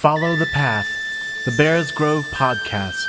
[0.00, 0.86] Follow the Path,
[1.44, 3.04] the Bears Grove podcast,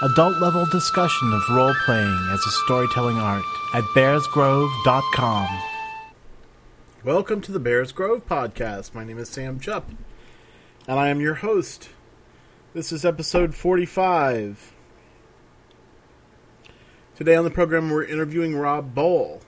[0.00, 5.62] adult level discussion of role playing as a storytelling art at bearsgrove.com.
[7.04, 8.94] Welcome to the Bears Grove podcast.
[8.94, 9.82] My name is Sam Chupp,
[10.88, 11.90] and I am your host.
[12.72, 14.72] This is episode 45.
[17.16, 19.42] Today on the program, we're interviewing Rob Bohl.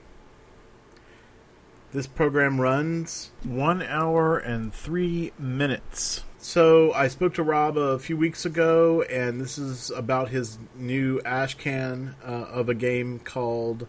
[1.91, 6.23] This program runs one hour and three minutes.
[6.43, 11.21] So I spoke to Rob a few weeks ago, and this is about his new
[11.21, 13.87] ashcan uh, of a game called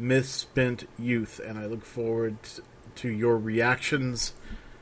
[0.00, 2.38] Misspent Youth, and I look forward
[2.96, 4.34] to your reactions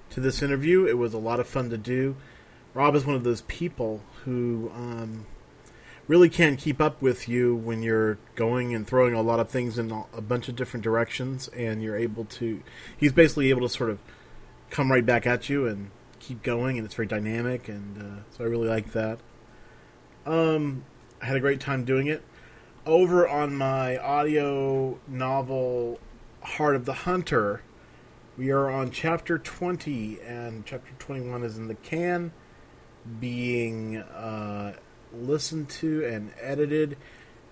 [0.09, 0.87] to this interview.
[0.87, 2.17] It was a lot of fun to do.
[2.73, 5.27] Rob is one of those people who um,
[6.09, 9.79] really can keep up with you when you're going and throwing a lot of things
[9.79, 12.63] in a bunch of different directions, and you're able to.
[12.97, 13.99] He's basically able to sort of
[14.71, 18.45] come right back at you and keep going, and it's very dynamic, and uh, so
[18.45, 19.19] I really like that.
[20.25, 20.85] Um,
[21.21, 22.23] I had a great time doing it.
[22.87, 25.99] Over on my audio novel,
[26.43, 27.63] Heart of the Hunter,
[28.39, 32.33] we are on chapter 20, and chapter 21 is in the can,
[33.19, 34.75] being uh,
[35.13, 36.97] listened to and edited,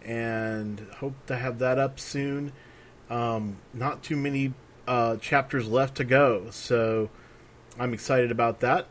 [0.03, 2.53] and hope to have that up soon.
[3.10, 4.55] Um, not too many
[4.86, 7.10] uh, chapters left to go, so
[7.79, 8.87] I'm excited about that.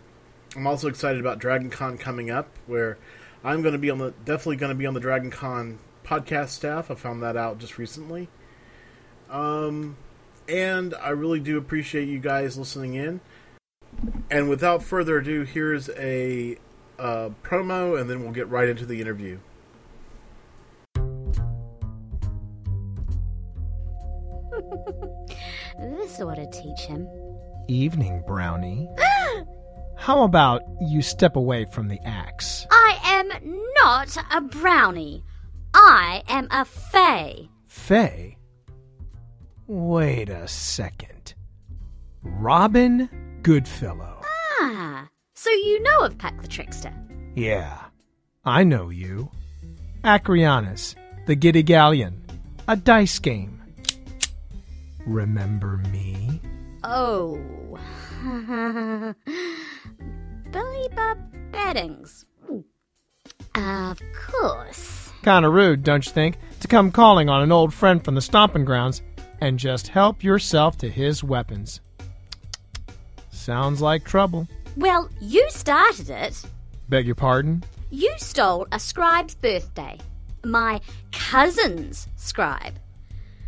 [0.55, 2.97] I'm also excited about Dragon Con coming up, where
[3.43, 6.49] I'm going to be on the definitely going to be on the Dragon Con podcast
[6.49, 6.89] staff.
[6.89, 8.29] I found that out just recently.
[9.29, 9.97] Um,
[10.47, 13.19] and I really do appreciate you guys listening in.
[14.31, 16.57] And without further ado, here's a
[16.97, 19.39] uh, promo, and then we'll get right into the interview.
[25.79, 27.26] this ought to teach him.
[27.67, 28.89] Evening, Brownie.
[29.97, 32.65] How about you step away from the axe?
[32.71, 33.29] I am
[33.75, 35.23] not a brownie.
[35.73, 37.49] I am a fae.
[37.67, 38.37] Fae?
[39.67, 41.33] Wait a second.
[42.23, 43.09] Robin
[43.41, 44.21] Goodfellow.
[44.61, 46.93] Ah, so you know of Puck the Trickster?
[47.35, 47.77] Yeah,
[48.45, 49.29] I know you.
[50.03, 52.21] Acrianus, the Giddy Galleon,
[52.67, 53.61] a dice game.
[55.05, 56.41] Remember me?
[56.83, 57.39] Oh.
[60.51, 61.17] Billy Bob
[61.51, 62.25] Beddings.
[63.55, 65.11] Of course.
[65.23, 68.65] Kinda rude, don't you think, to come calling on an old friend from the stomping
[68.65, 69.01] grounds
[69.41, 71.81] and just help yourself to his weapons.
[73.29, 74.47] Sounds like trouble.
[74.77, 76.43] Well, you started it.
[76.89, 77.63] Beg your pardon?
[77.91, 79.97] You stole a scribe's birthday.
[80.43, 82.79] My cousin's scribe.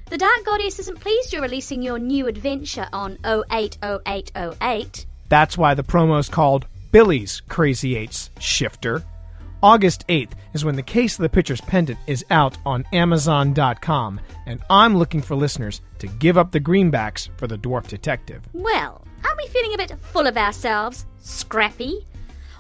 [0.10, 5.06] The Dark Goddess isn't pleased you're releasing your new adventure on 080808.
[5.30, 9.04] That's why the promo's called Billy's Crazy Eights Shifter.
[9.62, 14.60] August 8th is when the Case of the Pitcher's Pendant is out on Amazon.com, and
[14.72, 18.42] I'm looking for listeners to give up the greenbacks for the Dwarf Detective.
[18.54, 21.06] Well, aren't we feeling a bit full of ourselves?
[21.20, 22.08] Scrappy?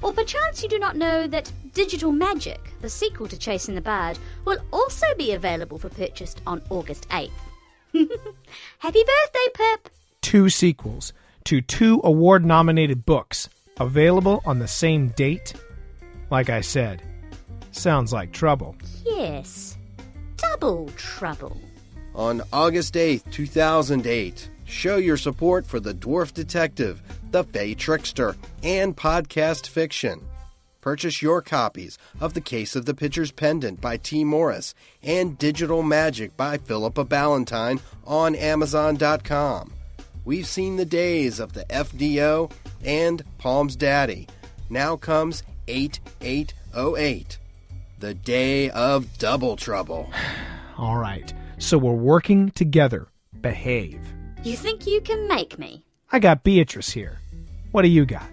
[0.02, 4.18] Or perchance you do not know that Digital Magic, the sequel to Chasing the Bard,
[4.46, 7.32] will also be available for purchase on August 8th.
[8.80, 9.90] Happy birthday, Pip!
[10.22, 11.14] Two sequels
[11.46, 13.50] to two award nominated books
[13.80, 15.54] available on the same date
[16.30, 17.02] like I said,
[17.72, 18.76] sounds like trouble.
[19.06, 19.78] Yes,
[20.38, 21.60] double trouble.
[22.16, 28.96] On August 8th, 2008, show your support for the Dwarf Detective, the Fey Trickster, and
[28.96, 30.22] podcast fiction.
[30.82, 35.84] Purchase your copies of The Case of the Pitcher's Pendant by Tee Morris and Digital
[35.84, 39.74] Magic by Philippa Ballantine on Amazon.com.
[40.24, 42.52] We've seen the days of the FDO
[42.86, 44.28] and Palm's Daddy.
[44.70, 47.38] Now comes 8808.
[48.00, 50.10] The day of double trouble.
[50.78, 51.34] All right.
[51.58, 53.08] So we're working together.
[53.42, 54.00] Behave.
[54.42, 55.84] You think you can make me?
[56.14, 57.20] I got Beatrice here.
[57.72, 58.32] What do you got?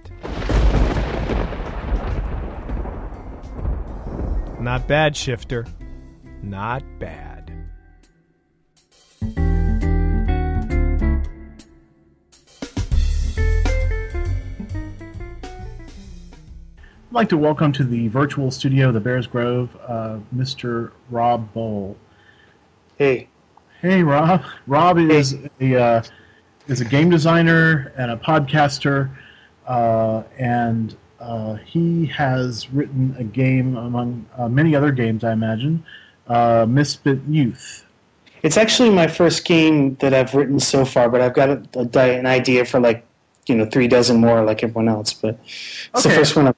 [4.61, 5.67] Not bad, Shifter.
[6.45, 7.51] Not bad.
[17.11, 20.93] I'd like to welcome to the virtual studio, the Bears Grove, uh, Mr.
[21.11, 21.97] Rob Bohl.
[22.97, 23.29] Hey.
[23.83, 24.43] Hey, Rob.
[24.67, 26.03] Rob is a uh,
[26.67, 29.11] is a game designer and a podcaster,
[29.67, 35.85] uh, and uh, he has written a game among uh, many other games, I imagine,
[36.27, 37.85] uh, Misspent Youth.
[38.43, 42.19] It's actually my first game that I've written so far, but I've got a, a,
[42.19, 43.05] an idea for like
[43.45, 45.13] you know three dozen more, like everyone else.
[45.13, 46.09] But it's okay.
[46.09, 46.49] the first one.
[46.49, 46.56] I've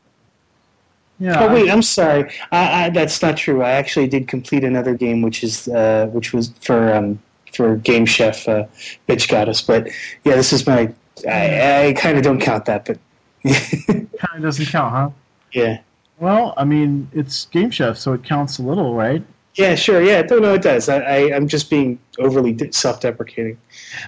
[1.19, 1.45] Yeah.
[1.45, 2.31] Oh wait, I'm sorry.
[2.53, 3.63] I, I, that's not true.
[3.63, 7.21] I actually did complete another game, which is uh, which was for um,
[7.53, 8.67] for Game Chef uh,
[9.09, 9.61] Bitch Goddess.
[9.63, 9.89] But
[10.25, 10.93] yeah, this is my.
[11.29, 12.99] I, I kind of don't count that, but
[13.45, 15.11] kind of doesn't count, huh?
[15.53, 15.81] yeah,
[16.19, 19.23] Well, I mean, it's Game Chef, so it counts a little, right?
[19.55, 20.23] yeah, sure, yeah.
[20.23, 20.89] No, no, it does.
[20.89, 23.59] I, I I'm just being overly self-deprecating.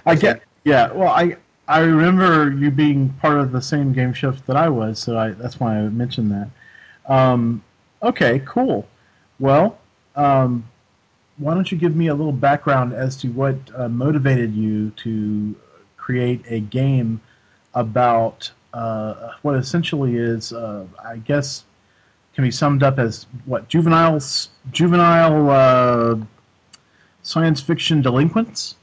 [0.05, 0.43] I get.
[0.63, 0.91] Yeah.
[0.93, 1.37] Well, I
[1.67, 5.31] I remember you being part of the same Game Chef that I was, so I
[5.31, 6.49] that's why I mentioned that.
[7.07, 7.63] Um,
[8.01, 8.87] okay, cool.
[9.39, 9.79] Well,
[10.15, 10.65] um,
[11.37, 15.55] why don't you give me a little background as to what uh, motivated you to
[15.97, 17.21] create a game
[17.73, 21.63] about uh, what essentially is, uh, I guess,
[22.35, 24.19] can be summed up as what juvenile
[24.71, 26.15] juvenile uh,
[27.23, 28.75] science fiction delinquents.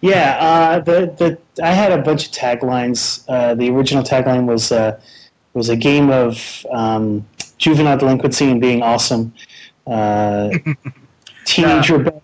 [0.00, 3.24] Yeah, uh, the the I had a bunch of taglines.
[3.28, 4.72] Uh, the original tagline was
[5.54, 7.26] was a game of um,
[7.62, 9.32] juvenile delinquency and being awesome.
[9.86, 10.50] Uh,
[11.44, 12.20] teenage rebe-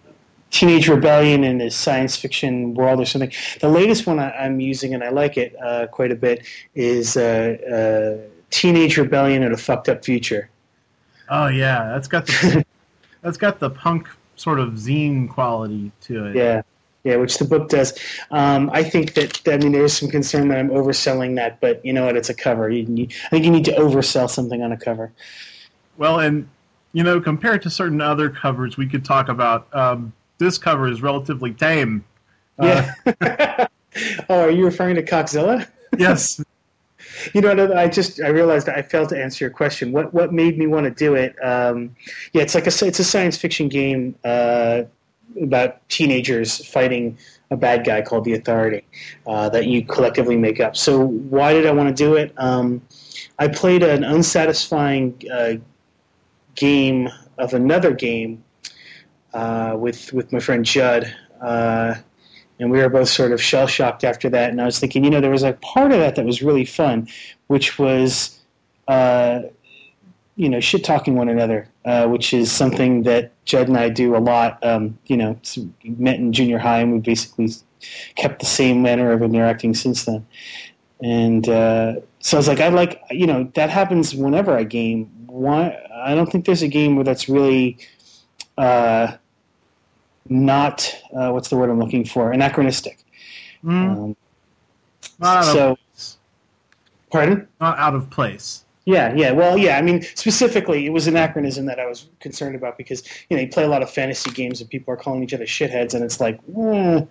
[0.51, 3.33] teenage rebellion in a science fiction world or something.
[3.61, 6.45] The latest one I, I'm using and I like it uh, quite a bit
[6.75, 10.51] is uh, uh, teenage rebellion in a fucked up future.
[11.31, 12.65] Oh yeah, that's got the
[13.23, 16.37] that's got the punk sort of zine quality to it.
[16.37, 16.63] Yeah,
[17.09, 17.99] yeah, which the book does.
[18.31, 21.93] Um, I think that I mean there's some concern that I'm overselling that, but you
[21.93, 22.17] know what?
[22.17, 22.69] It's a cover.
[22.69, 25.11] You, you, I think you need to oversell something on a cover.
[25.97, 26.47] Well, and
[26.93, 29.75] you know, compared to certain other covers, we could talk about.
[29.75, 32.05] Um, this cover is relatively tame.
[32.59, 33.67] Uh, Yeah.
[34.29, 35.67] oh, are you referring to Coxzilla?
[35.99, 36.43] yes.
[37.33, 39.93] You know, I just I realized I failed to answer your question.
[39.93, 41.35] What what made me want to do it?
[41.43, 41.97] Um,
[42.33, 44.83] yeah, it's like a it's a science fiction game uh,
[45.41, 47.17] about teenagers fighting
[47.51, 48.85] a bad guy called the Authority
[49.27, 50.77] uh, that you collectively make up.
[50.77, 52.33] So why did I want to do it?
[52.37, 52.83] Um,
[53.39, 55.55] I played an unsatisfying uh,
[56.55, 57.09] game
[57.39, 58.45] of another game
[59.33, 61.15] uh, with with my friend Judd.
[61.41, 61.95] Uh,
[62.61, 64.51] and we were both sort of shell shocked after that.
[64.51, 66.65] And I was thinking, you know, there was a part of that that was really
[66.65, 67.09] fun,
[67.47, 68.41] which was,
[68.89, 69.43] uh,
[70.37, 74.15] you know, shit talking one another, uh, which is something that Judd and I do
[74.17, 74.51] a lot.
[74.71, 75.33] Um, you know,
[75.85, 77.49] met in junior high, and we basically
[78.17, 80.27] kept the same manner of interacting since then.
[81.03, 85.11] And uh, so I was like, I like, you know, that happens whenever I game.
[85.27, 85.63] Why?
[85.95, 87.79] I don't think there's a game where that's really.
[88.57, 89.17] Uh,
[90.31, 92.99] not uh, what's the word I'm looking for anachronistic.
[93.65, 94.17] Mm, Um,
[95.19, 96.19] not out so- of place.
[97.11, 97.49] pardon?
[97.61, 98.65] Not out of place.
[98.89, 99.33] Yeah, yeah.
[99.33, 99.77] Well, yeah.
[99.77, 103.49] I mean, specifically, it was anachronism that I was concerned about because you know you
[103.49, 106.23] play a lot of fantasy games and people are calling each other shitheads, and it's
[106.23, 107.05] like, eh,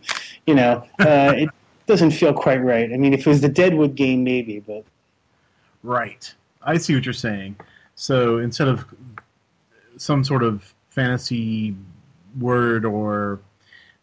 [0.47, 1.49] you know, uh, it
[1.85, 2.91] doesn't feel quite right.
[2.91, 4.85] I mean, if it was the Deadwood game, maybe, but
[5.83, 6.33] Right.
[6.63, 7.57] I see what you're saying.
[7.93, 8.83] So instead of
[9.97, 11.75] some sort of fantasy
[12.39, 13.39] word or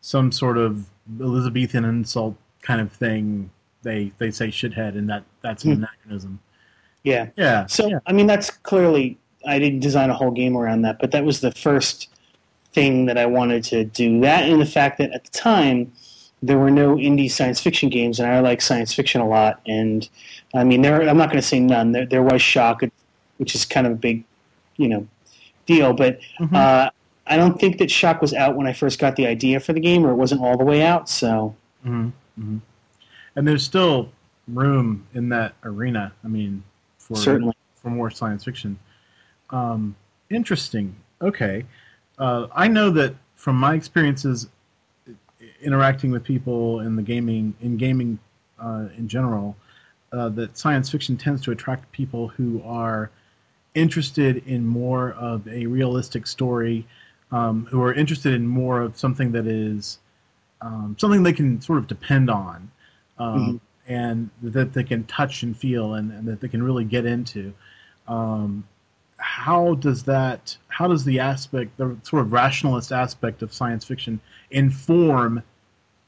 [0.00, 0.86] some sort of
[1.20, 3.50] Elizabethan insult kind of thing,
[3.82, 5.82] they they say shithead, and that that's an Hmm.
[5.82, 6.38] anachronism.
[7.04, 7.28] Yeah.
[7.36, 7.66] Yeah.
[7.66, 7.98] So yeah.
[8.06, 11.40] I mean, that's clearly I didn't design a whole game around that, but that was
[11.40, 12.08] the first
[12.72, 14.20] thing that I wanted to do.
[14.20, 15.92] That and the fact that at the time
[16.42, 19.60] there were no indie science fiction games, and I like science fiction a lot.
[19.66, 20.08] And
[20.54, 21.92] I mean, there I'm not going to say none.
[21.92, 22.82] There there was Shock,
[23.38, 24.24] which is kind of a big,
[24.76, 25.06] you know,
[25.66, 26.18] deal, but.
[26.40, 26.54] Mhm.
[26.54, 26.90] Uh,
[27.26, 29.80] I don't think that Shock was out when I first got the idea for the
[29.80, 31.08] game, or it wasn't all the way out.
[31.08, 32.58] So hmm hmm
[33.36, 34.10] And there's still
[34.48, 36.12] room in that arena.
[36.22, 36.62] I mean,
[37.04, 38.78] for certainly, for more science fiction.
[39.50, 39.94] Um,
[40.30, 40.96] interesting.
[41.20, 41.64] Okay,
[42.18, 44.48] uh, I know that from my experiences
[45.60, 48.18] interacting with people in the gaming in gaming
[48.58, 49.56] uh, in general,
[50.12, 53.10] uh, that science fiction tends to attract people who are
[53.74, 56.86] interested in more of a realistic story,
[57.32, 59.98] um, who are interested in more of something that is
[60.62, 62.70] um, something they can sort of depend on,
[63.18, 67.04] um, and that they can touch and feel, and, and that they can really get
[67.04, 67.52] into.
[68.08, 68.66] Um,
[69.16, 70.56] how does that?
[70.68, 75.42] How does the aspect, the sort of rationalist aspect of science fiction, inform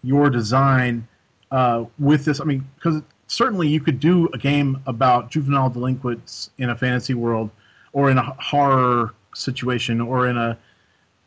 [0.02, 1.06] your design
[1.50, 2.40] uh, with this?
[2.40, 7.14] I mean, because certainly you could do a game about juvenile delinquents in a fantasy
[7.14, 7.50] world,
[7.92, 10.58] or in a horror situation, or in a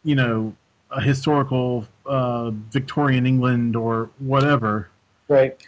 [0.04, 0.56] you know
[0.92, 4.90] a historical uh, Victorian England or whatever.
[5.28, 5.68] right.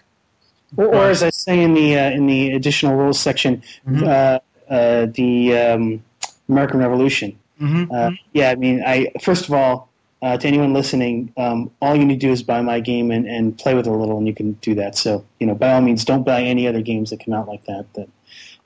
[0.77, 4.03] Or, or as I say in the uh, in the additional rules section, Mhm.
[4.07, 4.39] uh,
[4.73, 6.03] uh, the um,
[6.49, 7.37] American Revolution.
[7.61, 7.91] Mm-hmm.
[7.93, 9.89] Uh, yeah, I mean, I first of all,
[10.21, 13.27] uh, to anyone listening, um, all you need to do is buy my game and,
[13.27, 14.95] and play with it a little, and you can do that.
[14.95, 17.63] So, you know, by all means, don't buy any other games that come out like
[17.65, 17.85] that.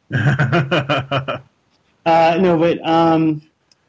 [0.09, 1.41] That
[2.05, 3.41] Uh, no, but um,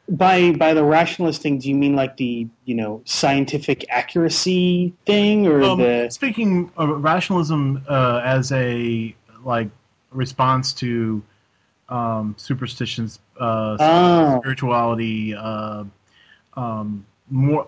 [0.09, 5.47] by by the rationalist thing, do you mean like the you know scientific accuracy thing,
[5.47, 9.69] or Um, the speaking of rationalism uh, as a like
[10.11, 11.21] response to
[11.89, 14.39] um, superstitions, uh, Oh.
[14.39, 15.83] spirituality, uh,
[16.55, 17.67] um, more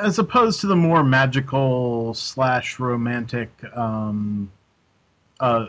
[0.00, 4.50] as opposed to the more magical slash romantic um,
[5.40, 5.66] uh,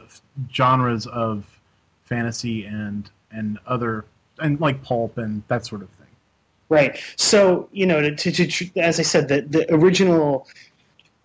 [0.51, 1.45] genres of
[2.03, 4.05] fantasy and and other
[4.41, 6.07] and like pulp and that sort of thing.
[6.69, 6.99] Right.
[7.15, 10.47] So you know, to, to, to as I said, the the original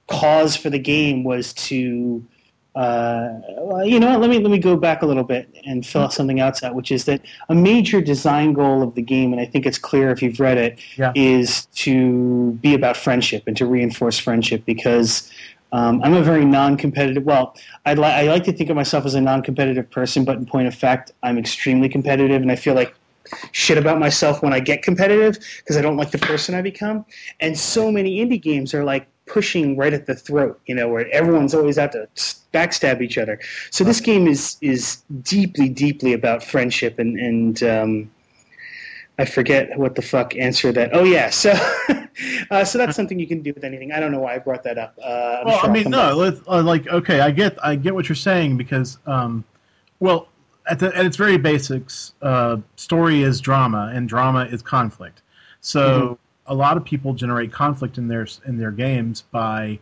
[0.06, 2.22] cause for the game was to,
[2.74, 3.28] uh,
[3.84, 6.12] you know, what, let me let me go back a little bit and fill out
[6.12, 9.46] something else out, which is that a major design goal of the game, and I
[9.46, 10.78] think it's clear if you've read it,
[11.14, 11.82] is Yeah.
[11.84, 15.30] to be about friendship and to reinforce friendship because.
[15.72, 17.24] Um, I'm a very non-competitive.
[17.24, 20.46] Well, I, li- I like to think of myself as a non-competitive person, but in
[20.46, 22.94] point of fact, I'm extremely competitive, and I feel like
[23.52, 27.04] shit about myself when I get competitive because I don't like the person I become.
[27.40, 31.08] And so many indie games are like pushing right at the throat, you know, where
[31.10, 32.08] everyone's always out to
[32.52, 33.40] backstab each other.
[33.70, 38.10] So this game is is deeply, deeply about friendship and and um,
[39.18, 40.90] I forget what the fuck answer that.
[40.92, 41.52] Oh yeah, so
[42.50, 43.92] uh, so that's something you can do with anything.
[43.92, 44.98] I don't know why I brought that up.
[44.98, 48.16] Uh, well, sure I mean, no, uh, like okay, I get, I get what you're
[48.16, 49.44] saying because, um,
[50.00, 50.28] well,
[50.66, 55.22] at, the, at its very basics, uh, story is drama, and drama is conflict.
[55.60, 56.52] So Mm-hmm.
[56.52, 59.78] a lot of people generate conflict in their in their games by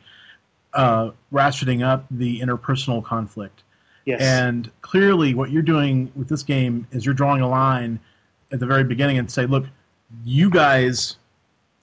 [0.75, 3.63] uh, ratcheting up the interpersonal conflict.
[4.05, 4.21] Yes.
[4.21, 8.01] And clearly, what you're doing with this game is you're drawing a line
[8.51, 9.65] at the very beginning and say, look,
[10.25, 11.17] you guys,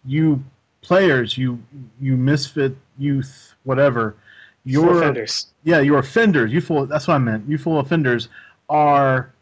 [0.06, 0.44] you
[0.82, 1.62] players, you
[2.00, 4.16] you misfit youth, whatever,
[4.66, 5.48] you're offenders.
[5.64, 6.86] yeah, your offenders, youthful.
[6.86, 7.48] That's what I meant.
[7.50, 8.28] Youthful offenders
[8.70, 9.34] are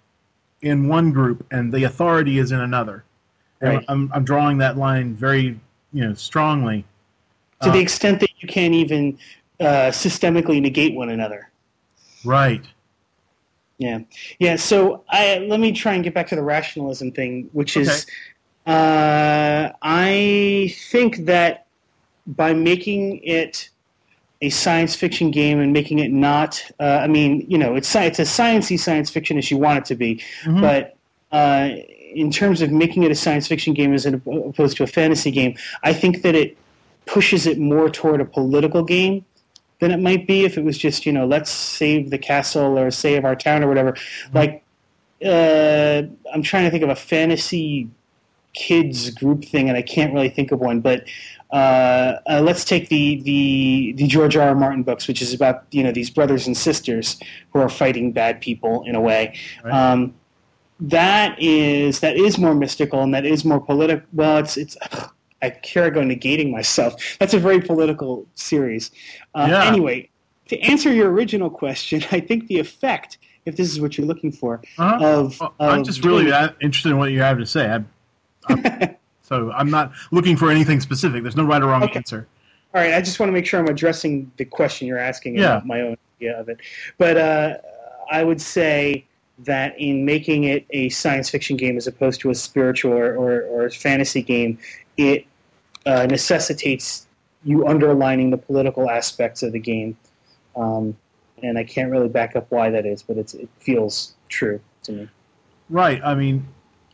[0.61, 3.03] in one group, and the authority is in another.
[3.61, 3.85] And Right.
[3.87, 5.59] I'm I'm drawing that line very
[5.93, 6.85] you know strongly.
[7.61, 9.17] To the Uh, extent that you can't even
[9.59, 11.49] uh, systemically negate one another.
[12.23, 12.67] right.
[13.77, 13.99] Yeah,
[14.39, 14.55] yeah.
[14.55, 18.07] So I let me try and get back to the rationalism thing, which is,
[18.65, 21.67] uh, I think that
[22.25, 23.69] by making it
[24.41, 28.19] a science fiction game and making it not, uh, I mean, you know, it's it's
[28.19, 30.61] a sciencey science fiction as you want it to be, Mhm.
[30.61, 30.95] but
[31.31, 31.69] uh,
[32.13, 35.55] in terms of making it a science fiction game as opposed to a fantasy game,
[35.83, 36.55] I think that it
[37.05, 39.25] pushes it more toward a political game
[39.79, 42.89] than it might be if it was just you know let's save the castle or
[42.91, 43.95] save our town or whatever.
[44.33, 44.63] Like
[45.25, 46.03] uh,
[46.33, 47.87] I'm trying to think of a fantasy
[48.53, 50.79] kids group thing, and I can't really think of one.
[50.79, 51.05] But
[51.51, 54.49] uh, uh, let's take the, the the George R.
[54.49, 54.55] R.
[54.55, 57.19] Martin books, which is about you know these brothers and sisters
[57.51, 59.37] who are fighting bad people in a way.
[59.63, 59.73] Right.
[59.73, 60.13] Um,
[60.79, 64.05] that is that is more mystical and that is more political.
[64.13, 64.77] Well, it's it's.
[65.41, 66.95] I care go negating myself.
[67.19, 68.89] That's a very political series.
[69.35, 69.65] Uh, Yeah.
[69.65, 70.09] Anyway,
[70.47, 74.31] to answer your original question, I think the effect, if this is what you're looking
[74.31, 74.97] for, Uh-huh.
[75.05, 76.25] of, Well, I'm of just really
[76.59, 77.69] interested in what you have to say.
[77.69, 77.87] I'm,
[78.49, 78.63] I'm,
[79.27, 81.21] so I'm not looking for anything specific.
[81.23, 81.97] There's no right or wrong Okay.
[81.97, 82.27] answer.
[82.73, 85.55] All right, I just want to make sure I'm addressing the question you're asking Yeah.
[85.57, 86.59] about my own idea of it.
[86.97, 87.57] But uh,
[88.11, 89.05] I would say
[89.39, 93.41] that in making it a science fiction game as opposed to a spiritual or, or,
[93.43, 94.57] or fantasy game,
[94.97, 95.25] it
[95.85, 97.07] uh, necessitates
[97.43, 99.97] you underlining the political aspects of the game.
[100.55, 100.97] Um,
[101.43, 104.91] and I can't really back up why that is, but it's, it feels true to
[104.91, 105.09] me.
[105.69, 106.01] Right.
[106.03, 106.47] I mean,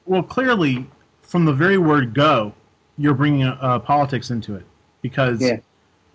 [0.05, 0.85] well, clearly,
[1.33, 2.53] from the very word go,
[2.95, 4.63] you're bringing uh, politics into it
[5.01, 5.57] because Yeah.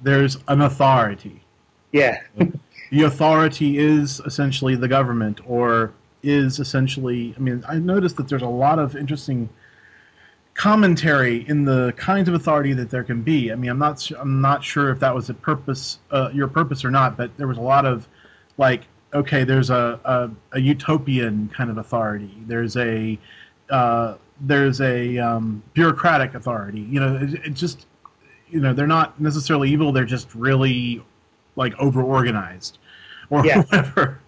[0.01, 1.43] there's an authority.
[1.91, 2.21] Yeah,
[2.93, 7.35] The authority is essentially the government, or is essentially.
[7.37, 9.49] I mean, I noticed that there's a lot of interesting
[10.55, 13.51] commentary in the kinds of authority that there can be.
[13.51, 14.09] I mean, I'm not.
[14.17, 17.49] I'm not sure if that was a purpose, uh, your purpose or not, but there
[17.49, 18.07] was a lot of
[18.57, 18.83] like,
[19.13, 22.33] okay, there's a a, a utopian kind of authority.
[22.47, 23.19] There's a
[23.69, 26.81] uh, there's a um, bureaucratic authority.
[26.81, 27.87] You know, it, it just
[28.51, 29.93] you know they're not necessarily evil.
[29.93, 31.05] They're just really
[31.57, 32.79] like over organized
[33.31, 33.59] or Yeah.
[33.63, 34.21] whatever.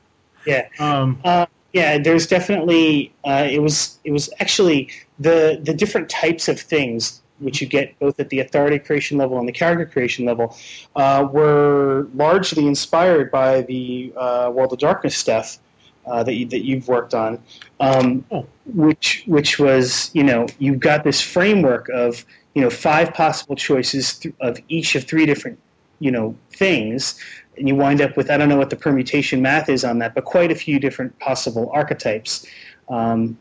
[0.47, 0.69] yeah.
[0.79, 6.49] Um, Uh, yeah, there's definitely uh, it was it was actually the the different types
[6.49, 10.27] of things which you get both at the authority creation level and the character creation
[10.27, 10.55] level
[10.97, 15.59] uh, were largely inspired by the uh, World of Darkness stuff
[16.07, 17.43] uh, that you, that you've worked on,
[17.81, 18.25] um,
[18.67, 24.19] which which was you know you've got this framework of you know five possible choices
[24.19, 25.59] th- of each of three different
[25.99, 27.21] you know things
[27.61, 30.15] and you wind up with I don't know what the permutation math is on that,
[30.15, 32.47] but quite a few different possible archetypes
[32.89, 33.39] um,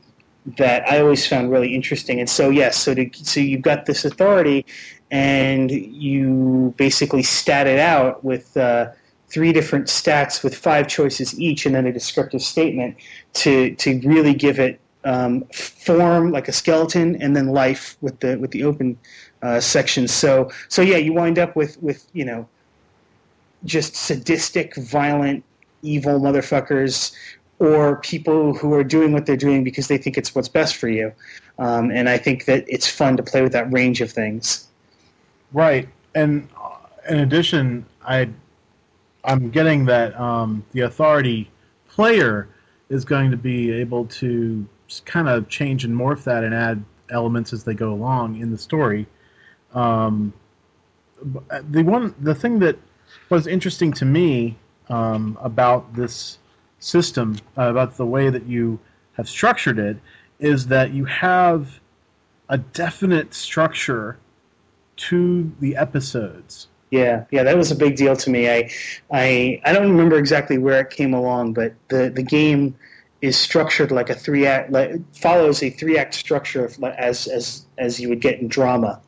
[0.57, 2.19] that I always found really interesting.
[2.19, 4.65] And so yes, so to, so you've got this authority,
[5.09, 8.55] and you basically stat it out with.
[8.55, 8.91] Uh,
[9.29, 12.97] three different stats with five choices each, and then a descriptive statement
[13.33, 18.37] to to really give it um, form like a skeleton, and then life with the
[18.37, 18.97] with the open
[19.41, 19.59] uh.
[19.59, 22.47] So so yeah, you wind up with with you know
[23.65, 25.43] just sadistic, violent,
[25.81, 27.13] evil motherfuckers.
[27.61, 30.87] Or people who are doing what they're doing because they think it's what's best for
[30.87, 31.11] you,
[31.57, 34.65] um, and I think that it's fun to play with that range of things.
[35.51, 36.77] Right, and uh,
[37.09, 38.29] in addition, I
[39.23, 41.49] I'm getting that um, the authority
[41.89, 42.47] player
[42.89, 44.67] is going to be able to
[45.05, 48.57] kind of change and morph that and add elements as they go along in the
[48.57, 49.07] story.
[49.73, 50.33] Um,
[51.69, 52.77] the one, the thing that
[53.29, 54.57] was interesting to me
[54.87, 56.39] um, about this
[56.79, 58.79] system, uh, about the way that you
[59.13, 59.97] have structured it,
[60.39, 61.79] is that you have
[62.47, 64.17] a definite structure
[64.95, 66.67] to the episodes.
[66.91, 68.49] Yeah, yeah, that was a big deal to me.
[68.49, 68.69] I,
[69.11, 72.75] I, I don't remember exactly where it came along, but the the game
[73.21, 77.99] is structured like a three act, like follows a three act structure as as as
[77.99, 79.01] you would get in drama.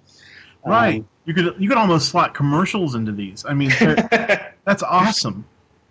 [0.66, 1.00] Right.
[1.00, 3.46] Um, you could you could almost slot commercials into these.
[3.48, 5.46] I mean, that's awesome.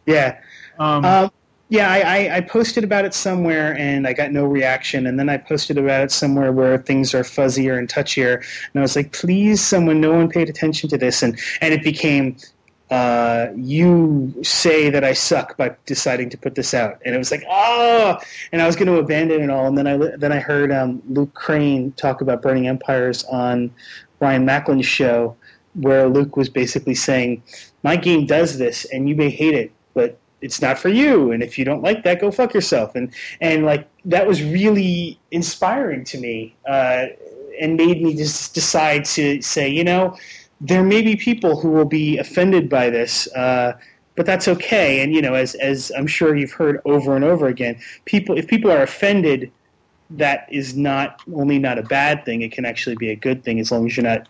[0.06, 0.38] Yeah.
[0.78, 1.30] Um, um,
[1.70, 5.06] yeah, I, I, posted about it somewhere and I got no reaction.
[5.06, 8.38] And then I posted about it somewhere where things are fuzzier and touchier.
[8.38, 11.22] And I was like, please, someone, no one paid attention to this.
[11.22, 12.36] And, and it became,
[12.90, 17.00] uh, you say that I suck by deciding to put this out.
[17.04, 18.18] And it was like, oh,
[18.50, 19.68] and I was going to abandon it all.
[19.68, 23.72] And then I, then I heard um, Luke Crane talk about Burning Empires on
[24.18, 25.36] Ryan Macklin's show,
[25.74, 27.44] where Luke was basically saying,
[27.84, 31.32] my game does this and you may hate it, but it's not for you.
[31.32, 32.94] And if you don't like that go fuck yourself.
[32.94, 37.06] And and like that was really inspiring to me uh,
[37.60, 40.16] and made me just decide to say you know
[40.60, 43.76] there may be people who will be offended by this uh,
[44.16, 45.02] but that's okay.
[45.02, 48.46] And you know as as i'm sure you've heard over and over again people if
[48.46, 49.50] people are offended
[50.10, 53.60] that is not only not a bad thing it can actually be a good thing
[53.60, 54.28] as long as you're not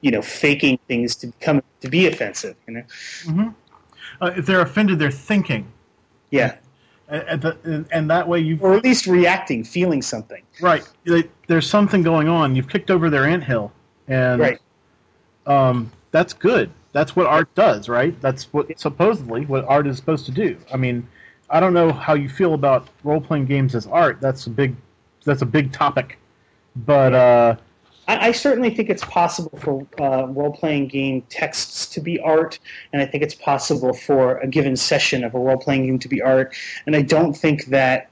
[0.00, 2.84] you know faking things to become to be offensive you know?
[3.24, 3.48] Mm-hmm
[4.22, 5.70] uh, if they're offended, they're thinking.
[6.30, 6.56] Yeah.
[7.08, 10.42] And, the, and that way you or at least reacting, feeling something.
[10.62, 10.88] Right.
[11.46, 12.56] There's something going on.
[12.56, 13.70] You've kicked over their anthill,
[14.08, 14.58] and right.
[15.46, 16.70] Um, that's good.
[16.92, 18.18] That's what art does, right?
[18.22, 20.56] That's what supposedly what art is supposed to do.
[20.72, 21.06] I mean,
[21.50, 24.20] I don't know how you feel about role playing games as art.
[24.22, 24.74] That's a big
[25.24, 26.18] that's a big topic,
[26.76, 27.56] but uh,
[28.08, 32.58] I, I certainly think it's possible for uh, role playing game texts to be art,
[32.92, 36.08] and I think it's possible for a given session of a role playing game to
[36.08, 36.54] be art.
[36.86, 38.10] And I don't think that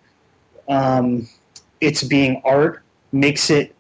[0.68, 1.28] um,
[1.80, 3.74] it's being art makes it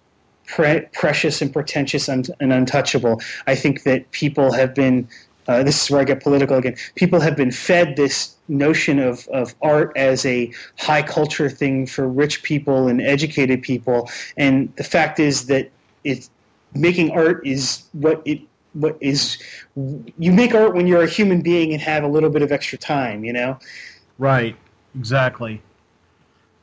[0.46, 3.20] pre- precious and pretentious and, and, untouchable.
[3.46, 5.08] I think that people have been.
[5.48, 6.76] Uh, this is where I get political again.
[6.94, 12.06] People have been fed this notion of, of art as a high culture thing for
[12.06, 14.08] rich people and educated people.
[14.36, 15.70] And the fact is that
[16.04, 16.30] it's
[16.74, 18.40] making art is what it
[18.74, 19.38] what is
[20.18, 22.78] you make art when you're a human being and have a little bit of extra
[22.78, 23.58] time, you know.
[24.18, 24.56] Right.
[24.96, 25.62] Exactly.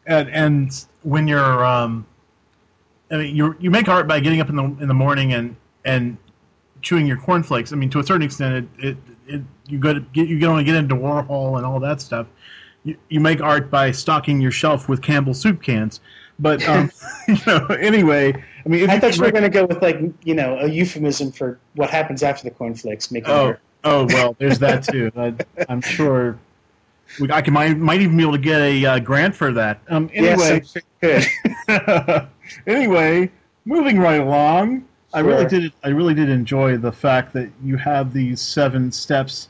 [0.05, 2.05] And and when you're um,
[3.11, 5.55] I mean you you make art by getting up in the in the morning and
[5.85, 6.17] and
[6.81, 7.73] chewing your cornflakes.
[7.73, 8.97] I mean, to a certain extent, it, it,
[9.27, 12.27] it you go to get you only get into Warhol and all that stuff.
[12.83, 15.99] You, you make art by stocking your shelf with Campbell soup cans.
[16.39, 16.91] But um,
[17.27, 18.33] you know, anyway,
[18.65, 21.31] I mean, I thought you were going to go with like you know a euphemism
[21.31, 23.11] for what happens after the cornflakes.
[23.11, 25.11] Make oh, oh well, there's that too.
[25.15, 25.33] I,
[25.69, 26.37] am sure
[27.19, 29.79] we, I can might, might even be able to get a uh, grant for that.
[29.87, 30.61] Um, anyway,
[31.01, 31.27] yes,
[32.67, 33.31] anyway,
[33.65, 34.79] moving right along.
[34.79, 34.87] Sure.
[35.13, 35.73] I really did.
[35.83, 39.49] I really did enjoy the fact that you have these seven steps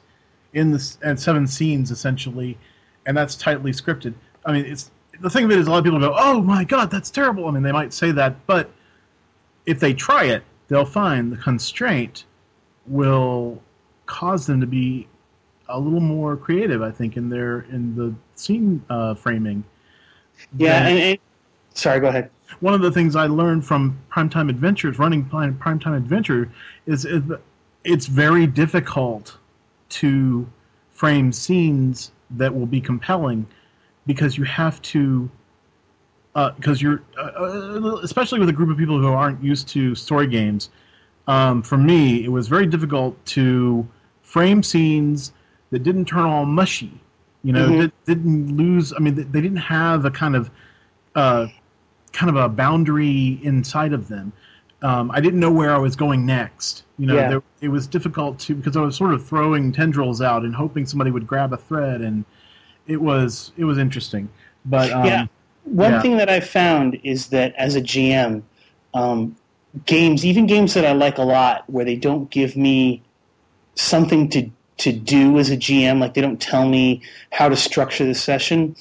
[0.53, 2.57] in this and seven scenes essentially,
[3.05, 4.13] and that's tightly scripted.
[4.45, 6.63] I mean, it's the thing of it is a lot of people go, "Oh my
[6.63, 8.69] god, that's terrible." I mean, they might say that, but
[9.65, 12.25] if they try it, they'll find the constraint
[12.85, 13.61] will
[14.05, 15.07] cause them to be
[15.69, 16.81] a little more creative.
[16.81, 19.63] I think in their in the scene uh, framing.
[20.57, 21.19] Yeah, and, and,
[21.73, 22.29] sorry, go ahead.
[22.59, 26.49] One of the things I learned from Primetime Adventures, running Primetime Adventure,
[26.85, 27.23] is, is
[27.83, 29.37] it's very difficult
[29.89, 30.47] to
[30.91, 33.45] frame scenes that will be compelling
[34.07, 35.29] because you have to
[36.55, 39.93] because uh, you're uh, uh, especially with a group of people who aren't used to
[39.95, 40.69] story games.
[41.27, 43.87] Um, for me, it was very difficult to
[44.21, 45.33] frame scenes
[45.71, 46.99] that didn't turn all mushy.
[47.43, 47.79] You know, mm-hmm.
[47.79, 48.93] that didn't lose.
[48.93, 50.49] I mean, they, they didn't have a kind of
[51.15, 51.47] uh,
[52.13, 54.31] kind of a boundary inside of them.
[54.83, 56.83] Um, I didn't know where I was going next.
[56.99, 57.29] You know, Yeah.
[57.29, 60.85] there, it was difficult to because I was sort of throwing tendrils out and hoping
[60.85, 62.25] somebody would grab a thread, and
[62.87, 64.29] it was it was interesting.
[64.65, 65.25] But um, Yeah.
[65.63, 66.01] One Yeah.
[66.01, 68.41] thing that I found is that as a GM,
[68.93, 69.35] um,
[69.85, 73.03] games, even games that I like a lot, where they don't give me
[73.75, 78.05] something to to do as a GM, like they don't tell me how to structure
[78.05, 78.75] the session,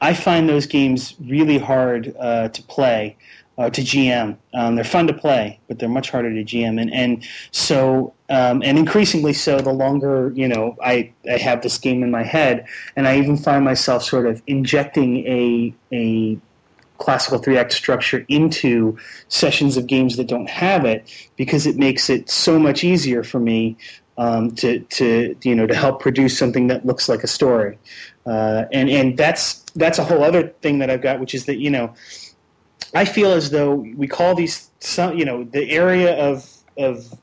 [0.00, 3.16] I find those games really hard uh, to play.
[3.58, 6.90] Uh, to GM, um, they're fun to play, but they're much harder to GM, and
[6.94, 9.60] and so um, and increasingly so.
[9.60, 12.66] The longer you know, I I have this game in my head,
[12.96, 16.38] and I even find myself sort of injecting a a
[16.98, 18.96] classical three act structure into
[19.28, 23.40] sessions of games that don't have it because it makes it so much easier for
[23.40, 23.76] me
[24.18, 27.78] um, to to you know to help produce something that looks like a story,
[28.26, 31.56] uh, and and that's that's a whole other thing that I've got, which is that
[31.56, 31.94] you know
[32.94, 37.18] I feel as though we call these some you know the area of of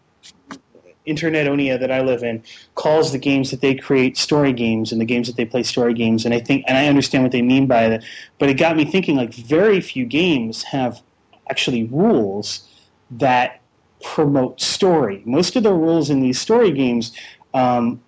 [1.07, 2.43] internet onia that I live in
[2.75, 5.93] calls the games that they create story games and the games that they play story
[5.93, 6.25] games.
[6.25, 8.03] And I think and I understand what they mean by that.
[8.37, 11.01] But it got me thinking like very few games have
[11.49, 12.67] actually rules
[13.09, 13.61] that
[14.03, 15.23] promote story.
[15.25, 17.13] Most of the rules in these story games
[17.53, 18.01] um,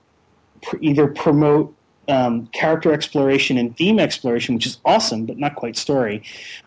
[0.61, 1.75] pr- either promote
[2.07, 6.23] um, character exploration and theme exploration which is awesome but not quite story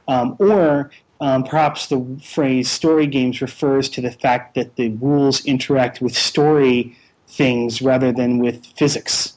[0.07, 0.91] um, or
[1.23, 6.15] um, perhaps the phrase story games refers to the fact that the rules interact with
[6.17, 6.97] story
[7.29, 9.35] things rather than with physics.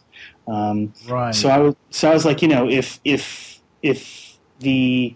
[0.47, 1.33] Um, right.
[1.33, 5.13] so I was so I was like, you know, if if if the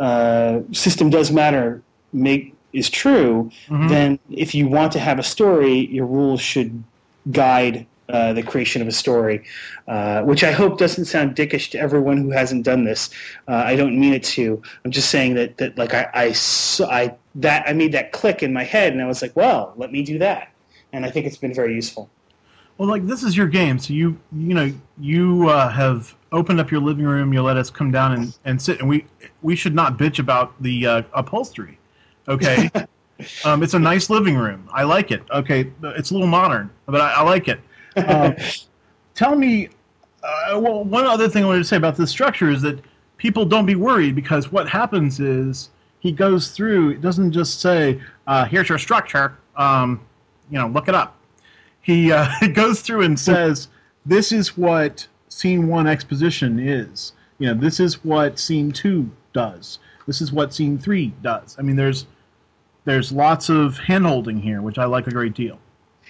[0.00, 3.88] uh, system does matter make is true, Mhm.
[3.88, 6.82] then if you want to have a story, your rules should
[7.30, 9.44] guide uh, the creation of a story.
[9.86, 13.10] Uh, which I hope doesn't sound dickish to everyone who hasn't done this.
[13.46, 14.62] Uh, I don't mean it to.
[14.84, 16.34] I'm just saying that that like I I,
[16.90, 19.92] I that I made that click in my head, and I was like, well, let
[19.92, 20.52] me do that.
[20.92, 22.10] And I think it's been very useful.
[22.78, 26.70] Well, like this is your game, so you you know you uh, have opened up
[26.70, 27.32] your living room.
[27.32, 29.04] You let us come down and, and sit, and we
[29.42, 31.78] we should not bitch about the uh, upholstery.
[32.28, 32.70] Okay,
[33.44, 34.68] um, it's a nice living room.
[34.72, 35.22] I like it.
[35.30, 37.60] Okay, it's a little modern, but I, I like it.
[37.96, 38.36] Um,
[39.14, 39.68] tell me,
[40.22, 42.80] uh, well, one other thing I wanted to say about this structure is that
[43.16, 45.70] people don't be worried because what happens is
[46.00, 46.90] he goes through.
[46.90, 50.00] It doesn't just say, uh, "Here's your structure." Um,
[50.50, 51.18] you know, look it up
[51.88, 53.68] he uh, goes through and says,
[54.04, 57.12] "This is what scene one exposition is.
[57.38, 59.78] You know, this is what scene two does.
[60.06, 61.56] This is what scene three does.
[61.58, 62.06] I mean, there's
[62.84, 65.58] there's lots of handholding here, which I like a great deal.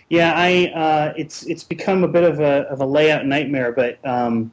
[0.09, 3.99] Yeah, I uh, it's it's become a bit of a of a layout nightmare, but
[4.07, 4.51] um,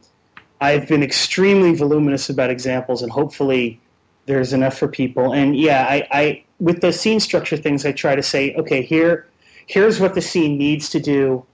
[0.60, 3.80] I've been extremely voluminous about examples, and hopefully
[4.26, 5.34] there's enough for people.
[5.34, 9.28] And yeah, I, I with the scene structure things, I try to say, okay, here
[9.68, 11.46] here's what the scene needs to do.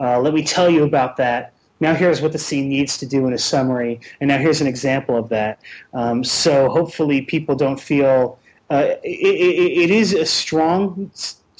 [0.00, 1.52] Uh, let me tell you about that.
[1.80, 4.66] Now here's what the scene needs to do in a summary, and now here's an
[4.66, 5.60] example of that.
[5.92, 8.38] Um, so hopefully people don't feel
[8.70, 11.10] uh, it, it, it is a strong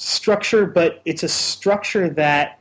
[0.01, 2.59] structure, but it's a structure that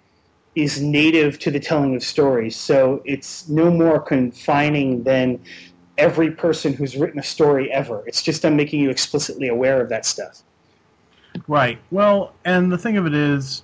[0.54, 2.54] is native to the telling of stories.
[2.54, 5.40] So it's no more confining than
[5.96, 8.02] every person who's written a story ever.
[8.06, 10.42] It's just I'm making you explicitly aware of that stuff.
[11.48, 11.78] Right.
[11.90, 13.62] Well, and the thing of it is,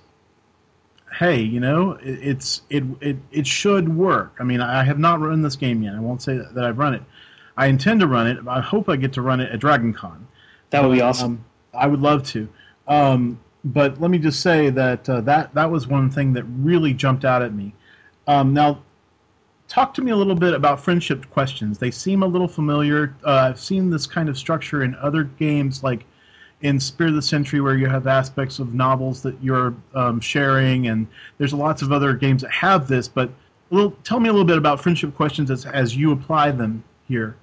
[1.19, 4.35] hey, you know, it, it's it, it it should work.
[4.39, 5.93] I mean, I have not run this game yet.
[5.93, 7.03] I won't say that, that I've run it.
[7.57, 8.39] I intend to run it.
[8.47, 10.27] I hope I get to run it at Dragon Con.
[10.69, 11.31] That would be awesome.
[11.33, 12.47] Um, I would love to.
[12.87, 13.39] Um,
[13.73, 17.25] but let me just say that uh, that that was one thing that really jumped
[17.25, 17.73] out at me.
[18.27, 18.79] Um, now,
[19.67, 21.77] talk to me a little bit about friendship questions.
[21.77, 23.15] They seem a little familiar.
[23.25, 26.05] Uh, I've seen this kind of structure in other games, like
[26.61, 30.87] in Spirit of the Century, where you have aspects of novels that you're um, sharing,
[30.87, 33.07] and there's lots of other games that have this.
[33.07, 33.29] But
[33.69, 37.35] little, tell me a little bit about friendship questions as, as you apply them here.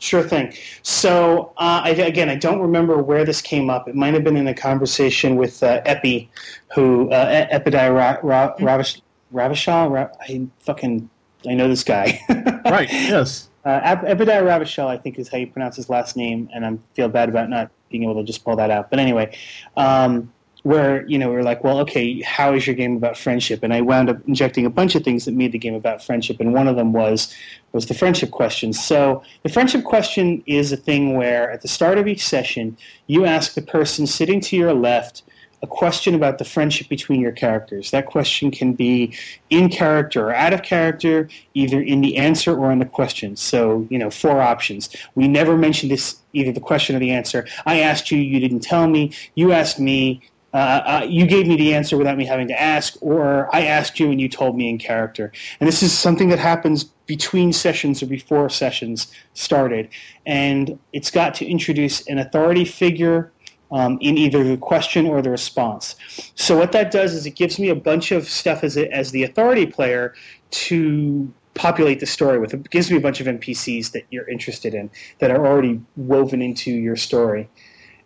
[0.00, 0.54] Sure thing.
[0.82, 3.88] So uh, I, again, I don't remember where this came up.
[3.88, 6.30] It might have been in a conversation with uh, Epi,
[6.74, 9.00] who uh, Epidiah Ra- Ra- Ravish-
[9.34, 9.90] Ravishal.
[9.90, 11.10] Ra- I fucking
[11.48, 12.20] I know this guy.
[12.68, 12.92] Right.
[12.92, 13.48] Yes.
[13.64, 16.76] Uh, Ep- Epidiah Ravishal, I think, is how you pronounce his last name, and I
[16.94, 18.90] feel bad about not being able to just pull that out.
[18.90, 19.34] But anyway,
[19.76, 20.30] um,
[20.68, 23.62] where you know we were like, well, okay, how is your game about friendship?
[23.62, 26.40] And I wound up injecting a bunch of things that made the game about friendship,
[26.40, 27.34] and one of them was
[27.72, 28.74] was the friendship question.
[28.74, 32.76] So the friendship question is a thing where at the start of each session,
[33.06, 35.22] you ask the person sitting to your left
[35.62, 37.90] a question about the friendship between your characters.
[37.90, 39.16] That question can be
[39.48, 43.36] in character or out of character, either in the answer or in the question.
[43.36, 44.94] So, you know, four options.
[45.14, 47.46] We never mentioned this, either the question or the answer.
[47.64, 49.12] I asked you, you didn't tell me.
[49.34, 50.22] You asked me,
[50.54, 54.00] uh, uh, you gave me the answer without me having to ask, or I asked
[54.00, 55.30] you and you told me in character.
[55.60, 59.88] And this is something that happens between sessions or before sessions started.
[60.24, 63.30] And it's got to introduce an authority figure
[63.70, 65.96] um, in either the question or the response.
[66.34, 69.10] So what that does is it gives me a bunch of stuff as, a, as
[69.10, 70.14] the authority player
[70.50, 72.54] to populate the story with.
[72.54, 76.40] It gives me a bunch of NPCs that you're interested in that are already woven
[76.40, 77.50] into your story.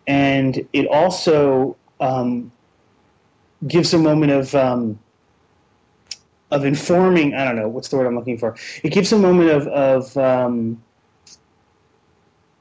[0.08, 2.50] And it also um,
[3.68, 4.98] gives a moment of um,
[6.50, 7.34] of informing.
[7.34, 8.56] I don't know what's the word I'm looking for.
[8.82, 10.82] It gives a moment of of um,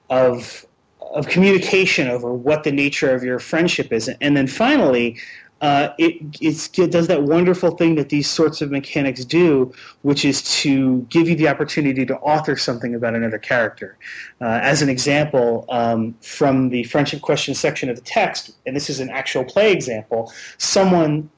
[0.10, 0.65] of
[0.99, 5.17] of communication over what the nature of your friendship is, and then finally,
[5.62, 9.71] uh, it, it does that wonderful thing that these sorts of mechanics do,
[10.02, 13.97] which is to give you the opportunity to author something about another character.
[14.41, 18.89] Uh, as an example, um, from the friendship question section of the text, and this
[18.89, 21.30] is an actual play example, someone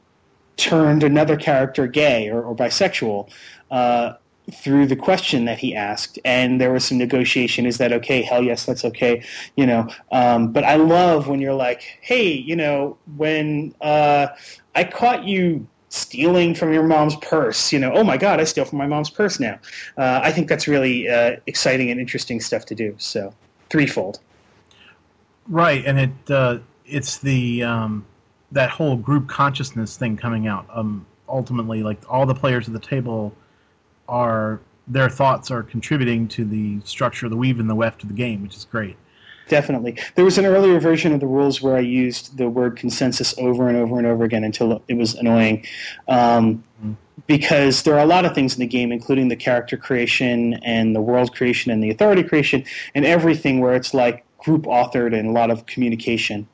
[0.55, 3.29] turned another character gay or, or bisexual.
[3.71, 4.13] Uh,
[4.51, 7.65] through the question that he asked, and there was some negotiation.
[7.65, 8.21] Is that okay?
[8.21, 9.23] Hell yes, that's okay.
[9.55, 14.27] You know, um, but I love when you're like, hey, you know, when uh,
[14.75, 18.65] I caught you stealing from your mom's purse, you know, oh my god, I steal
[18.65, 19.59] from my mom's purse now.
[19.97, 22.95] Uh, I think that's really uh, exciting and interesting stuff to do.
[22.97, 23.33] So
[23.69, 24.19] threefold.
[25.47, 28.05] Right, and it uh, it's the um,
[28.51, 30.65] that whole group consciousness thing coming out.
[30.69, 33.33] Um, ultimately, like all the players at the table
[34.13, 38.15] are their thoughts are contributing to the structure, the weave and the weft of the
[38.15, 38.95] game, which is great.
[39.49, 39.97] Definitely.
[40.15, 43.67] There was an earlier version of the rules where I used the word consensus over
[43.67, 45.65] and over and over again until it was annoying.
[46.07, 46.93] Um, mm-hmm.
[47.27, 50.95] Because there are a lot of things in the game, including the character creation and
[50.95, 55.29] the world creation and the authority creation and everything where it's like group authored and
[55.29, 56.47] a lot of communication.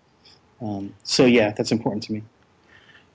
[0.61, 2.23] Um, so, yeah, that's important to me.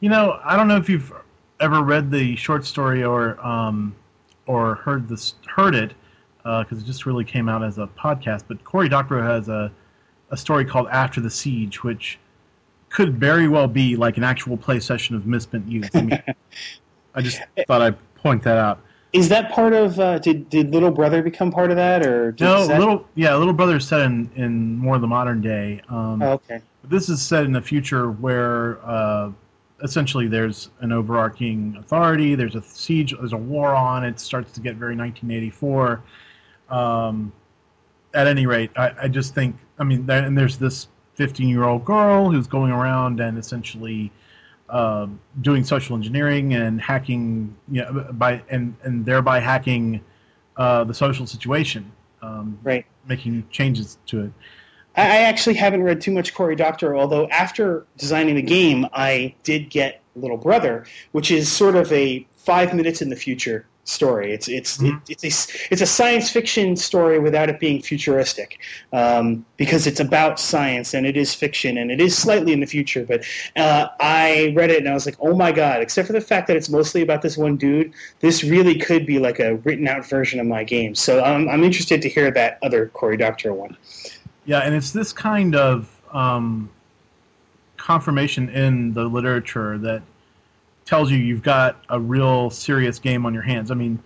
[0.00, 1.12] You know, I don't know if you've
[1.60, 3.94] ever read the short story or um,
[4.46, 5.94] or heard this heard it
[6.38, 8.44] because uh, it just really came out as a podcast.
[8.46, 9.72] But Cory Doctorow has a
[10.30, 12.18] a story called After the Siege, which
[12.90, 15.90] could very well be like an actual play session of Misspent Youth.
[15.94, 16.22] I, mean,
[17.14, 18.80] I just thought I'd point that out.
[19.12, 19.98] Is that part of?
[19.98, 22.66] Uh, did did Little Brother become part of that, or no?
[22.66, 22.78] That...
[22.80, 25.80] Little yeah, Little Brother is set in in more of the modern day.
[25.88, 26.60] Um, oh, okay.
[26.82, 29.30] This is set in the future where uh,
[29.82, 32.34] essentially there's an overarching authority.
[32.34, 33.14] There's a siege.
[33.18, 34.04] There's a war on.
[34.04, 36.02] It starts to get very 1984.
[36.70, 37.32] Um,
[38.14, 39.56] at any rate, I, I just think.
[39.78, 44.12] I mean, and there's this 15 year old girl who's going around and essentially
[44.68, 45.06] uh,
[45.40, 50.00] doing social engineering and hacking, you know, by and and thereby hacking
[50.56, 51.90] uh, the social situation.
[52.22, 52.86] Um, right.
[53.06, 54.32] Making changes to it.
[54.96, 59.70] I actually haven't read too much Cory Doctorow, although after designing the game, I did
[59.70, 64.32] get Little Brother, which is sort of a five minutes in the future story.
[64.32, 64.96] It's it's mm-hmm.
[65.08, 68.58] it, it's a it's a science fiction story without it being futuristic,
[68.92, 72.66] um, because it's about science and it is fiction and it is slightly in the
[72.66, 73.04] future.
[73.04, 73.24] But
[73.56, 75.82] uh, I read it and I was like, oh my god!
[75.82, 79.18] Except for the fact that it's mostly about this one dude, this really could be
[79.18, 80.94] like a written out version of my game.
[80.94, 83.76] So I'm I'm interested to hear that other Cory Doctorow one.
[84.44, 86.70] Yeah, and it's this kind of um,
[87.76, 90.02] confirmation in the literature that
[90.84, 93.70] tells you you've got a real serious game on your hands.
[93.70, 94.02] I mean,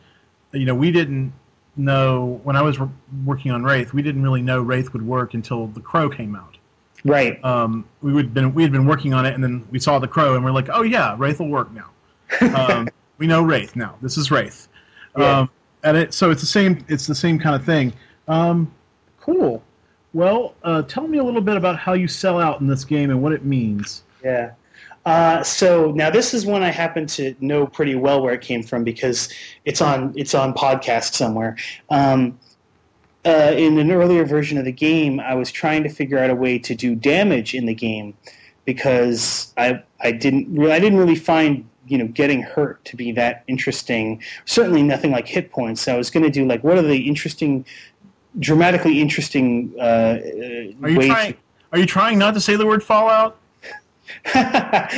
[0.53, 1.33] you know, we didn't
[1.77, 2.79] know when I was
[3.24, 6.57] working on Wraith, we didn't really know Wraith would work until the Crow came out.
[7.05, 7.42] Right.
[7.44, 10.09] Um, we would been we had been working on it, and then we saw the
[10.09, 11.90] Crow, and we're like, oh yeah, Wraith will work now.
[12.55, 13.96] Um, we know Wraith now.
[14.03, 14.68] This is Wraith.
[15.16, 15.40] Yeah.
[15.40, 15.51] Um,
[15.83, 17.92] and it so it's the same it's the same kind of thing.
[18.27, 18.72] Um,
[19.20, 19.62] cool.
[20.12, 23.11] Well, uh, tell me a little bit about how you sell out in this game
[23.11, 24.03] and what it means.
[24.25, 24.53] Yeah.
[25.05, 28.62] Uh, so now this is one I happen to know pretty well where it came
[28.62, 29.33] from because
[29.64, 31.57] it's on it's on podcast somewhere.
[31.88, 32.38] Um,
[33.25, 36.35] uh, in an earlier version of the game, I was trying to figure out a
[36.35, 38.14] way to do damage in the game
[38.64, 43.44] because I I didn't I didn't really find you know getting hurt to be that
[43.49, 44.23] interesting.
[44.44, 45.81] Certainly nothing like hit points.
[45.81, 47.64] So I was going to do like what are the interesting
[48.38, 50.18] dramatically interesting uh,
[50.83, 51.35] are you trying?
[51.72, 53.38] Are you trying not to say the word Fallout?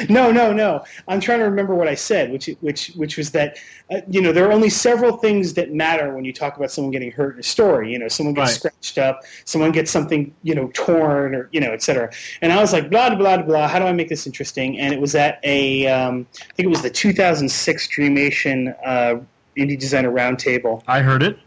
[0.09, 0.85] no, no, no.
[1.09, 3.59] I'm trying to remember what I said, which which which was that
[3.91, 6.93] uh, you know there are only several things that matter when you talk about someone
[6.93, 7.93] getting hurt in a story.
[7.93, 8.57] You know, someone gets Right.
[8.57, 12.11] scratched up, someone gets something you know torn, or you know, et cetera.
[12.41, 13.69] And I was like, blah blah blah blah.
[13.69, 14.79] How do I make this interesting?
[14.79, 19.17] And it was at a um, I think it was the 2006 Dreamation uh,
[19.57, 21.39] Indie Designer Roundtable I heard it.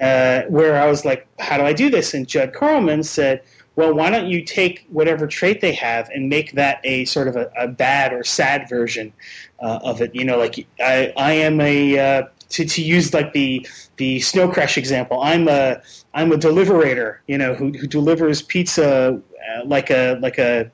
[0.00, 2.14] Uh, where I was like, how do I do this?
[2.14, 3.42] And Judd Karlman said,
[3.76, 7.36] well, why don't you take whatever trait they have and make that a sort of
[7.36, 9.12] a, a bad or sad version
[9.60, 10.14] uh, of it?
[10.14, 14.48] You know, like I, I am a uh, to, to use like the the snow
[14.50, 15.20] crash example.
[15.22, 15.80] I'm a
[16.12, 17.18] I'm a deliverator.
[17.26, 19.20] You know, who, who delivers pizza
[19.54, 20.70] uh, like a like a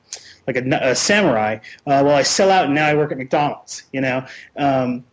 [0.47, 1.59] like a, a samurai.
[1.85, 3.83] Uh, well, I sell out and now I work at McDonald's.
[3.93, 4.25] You know.
[4.57, 5.05] Um,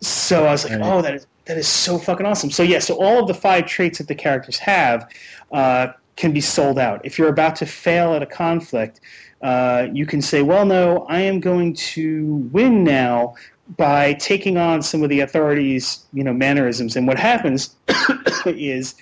[0.00, 2.50] so I was like, oh, that is that is so fucking awesome.
[2.50, 5.10] So yeah, so all of the five traits that the characters have
[5.50, 7.00] uh, can be sold out.
[7.04, 9.00] If you're about to fail at a conflict,
[9.40, 13.34] uh, you can say, well, no, I am going to win now
[13.76, 16.96] by taking on some of the authorities' you know mannerisms.
[16.96, 17.74] And what happens
[18.46, 18.94] is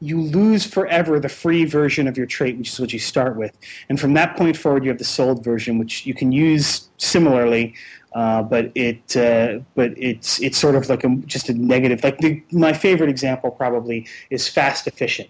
[0.00, 3.56] you lose forever the free version of your trait, which is what you start with.
[3.88, 7.74] And from that point forward, you have the sold version, which you can use similarly,
[8.12, 12.02] uh, but it uh, but it's it's sort of like a, just a negative.
[12.02, 15.28] Like the, my favorite example probably is fast efficient,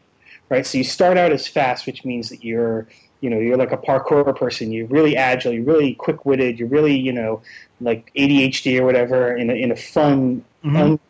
[0.49, 0.67] right?
[0.67, 2.87] So you start out as fast, which means that you're
[3.21, 4.73] you know you're like a parkour person.
[4.73, 5.53] You're really agile.
[5.53, 6.59] You're really quick witted.
[6.59, 7.43] You're really you know
[7.81, 10.45] like ADHD or whatever in a, in a fun.
[10.65, 10.77] Mhm.
[10.77, 11.01] Un,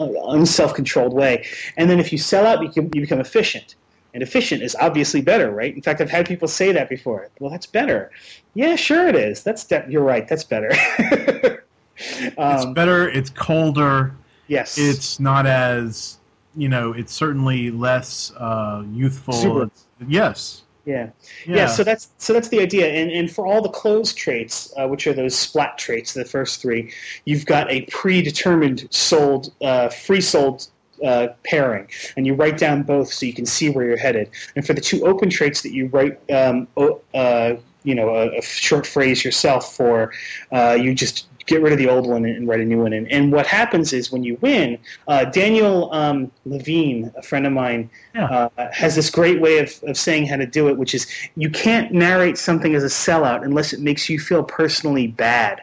[0.00, 1.44] unself-controlled way,
[1.76, 3.74] and then if you sell out, you, can, you become efficient,
[4.18, 5.72] and efficient is obviously better, right?
[5.72, 7.28] In fact, I've had people say that before.
[7.38, 8.10] Well, that's better.
[8.54, 9.44] Yeah, sure it is.
[9.44, 10.26] That's de- you're right.
[10.26, 10.72] That's better.
[12.00, 13.08] It's um, better.
[13.08, 14.14] It's colder.
[14.46, 16.18] yes, It's not as
[16.56, 16.92] you know.
[16.92, 19.62] It's certainly less uh, youthful.
[19.62, 20.62] It's- yes.
[20.84, 21.10] yeah.
[21.44, 21.56] Yeah.
[21.56, 21.66] yeah.
[21.66, 22.86] So that's so that's the idea.
[22.86, 26.62] And and for all the closed traits, uh, which are those splat traits, the first
[26.62, 26.92] three,
[27.24, 30.68] you've got a predetermined sold, uh, free sold.
[31.04, 34.28] Uh, pairing, and you write down both so you can see where you're headed.
[34.56, 38.42] And for the two open traits that you write, um, uh, you know, a, a
[38.42, 40.12] short phrase yourself for,
[40.50, 42.92] uh, you just get rid of the old one and write a new one.
[42.92, 47.52] And, and what happens is when you win, uh, Daniel um, Levine, a friend of
[47.52, 48.48] mine, Yeah.
[48.58, 51.06] uh, has this great way of, of saying how to do it, which is
[51.36, 55.62] you can't narrate something as a sellout unless it makes you feel personally bad.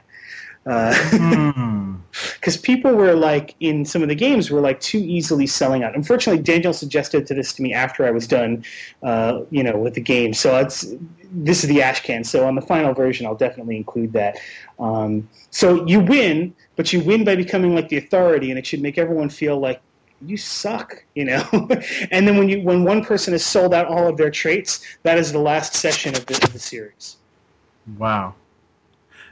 [2.36, 5.95] Because people were like, in some of the games, were like too easily selling out.
[5.95, 8.63] Unfortunately, Daniel suggested to this to me after I was done,
[9.04, 10.34] uh, you know, with the game.
[10.34, 10.93] So it's
[11.32, 12.23] this is the ash can.
[12.23, 14.38] So on the final version, I'll definitely include that.
[14.80, 18.82] Um, so you win, but you win by becoming like the authority, and it should
[18.82, 19.82] make everyone feel like
[20.25, 21.43] you suck, you know.
[22.12, 25.17] and then when you when one person has sold out all of their traits, that
[25.17, 27.17] is the last session of the, of the series.
[27.97, 28.36] Wow.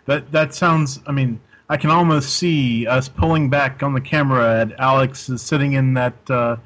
[0.06, 1.00] That that sounds.
[1.08, 1.40] I mean,
[1.70, 5.94] I can almost see us pulling back on the camera at Alex is sitting in
[5.94, 6.58] that uh,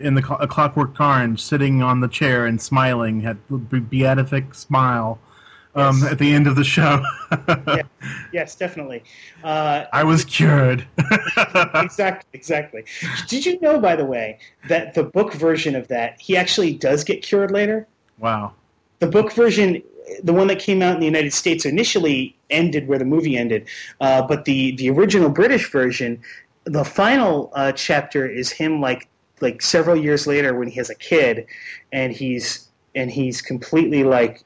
[0.00, 4.52] in the cl- a Clockwork Orange, sitting on the chair and smiling, had the beatific
[4.54, 5.18] smile
[5.76, 6.12] um, Yes.
[6.12, 7.02] at the end of the show.
[8.32, 9.02] Yes, definitely.
[9.42, 10.86] Uh, I was cured.
[11.74, 12.84] exactly, exactly.
[13.28, 17.02] Did you know, by the way, that the book version of that he actually does
[17.04, 17.86] get cured later?
[18.18, 18.52] wow.
[18.98, 19.82] The book version,
[20.22, 23.66] the one that came out in the United States, initially ended where the movie ended,
[24.00, 26.20] uh, but the the original British version,
[26.64, 29.08] the final uh, chapter is him like
[29.40, 31.46] like several years later when he has a kid,
[31.92, 34.42] and he's and he's completely like.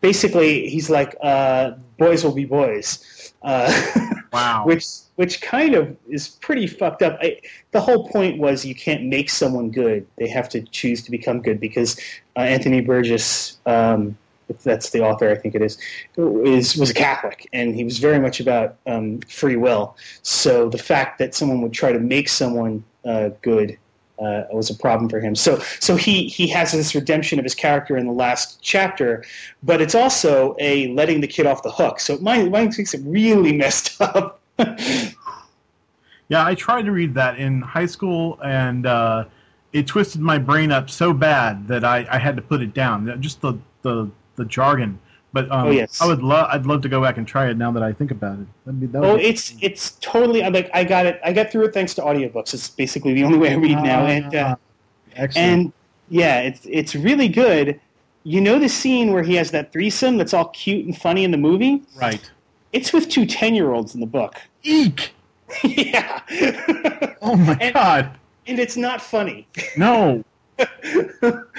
[0.00, 3.70] Basically, he's like, uh, "Boys will be boys," uh,
[4.32, 4.62] Wow.
[4.64, 4.86] which
[5.16, 7.18] which kind of is pretty fucked up.
[7.20, 7.40] I,
[7.72, 11.42] the whole point was you can't make someone good; they have to choose to become
[11.42, 11.58] good.
[11.58, 11.98] Because
[12.36, 14.16] uh, Anthony Burgess, um,
[14.58, 15.78] that's the author, I think it is,
[16.16, 19.96] is was a Catholic, and he was very much about um, free will.
[20.22, 23.78] So the fact that someone would try to make someone uh, good.
[24.18, 25.34] Uh, was a problem for him.
[25.34, 29.24] So, so he he has this redemption of his character in the last chapter,
[29.62, 32.00] but it's also a letting the kid off the hook.
[32.00, 34.42] So mine mine makes it really messed up.
[36.30, 39.24] Yeah, I tried to read that in high school, and uh,
[39.72, 43.20] it twisted my brain up so bad that I, I had to put it down.
[43.20, 44.98] Just the the, the jargon.
[45.32, 46.00] But um, Oh, yes.
[46.00, 48.10] I would love I'd love to go back and try it now that I think
[48.10, 48.46] about it.
[48.64, 50.42] That'd be, that Oh, it's it's totally.
[50.42, 51.20] I'm like I got it.
[51.24, 52.52] I got through it thanks to audiobooks.
[52.54, 54.56] It's basically the only way I read now, and uh,
[55.14, 55.48] excellent.
[55.48, 55.72] and
[56.08, 57.80] yeah, it's it's really good.
[58.24, 61.30] You know the scene where he has that threesome that's all cute and funny in
[61.30, 61.82] the movie?
[62.00, 62.28] right.
[62.72, 64.36] It's with two 10 year olds in the book.
[64.62, 65.12] Eek!
[65.64, 66.20] yeah.
[67.22, 68.18] Oh my And- god!
[68.46, 69.46] and it's not funny.
[69.76, 70.24] No,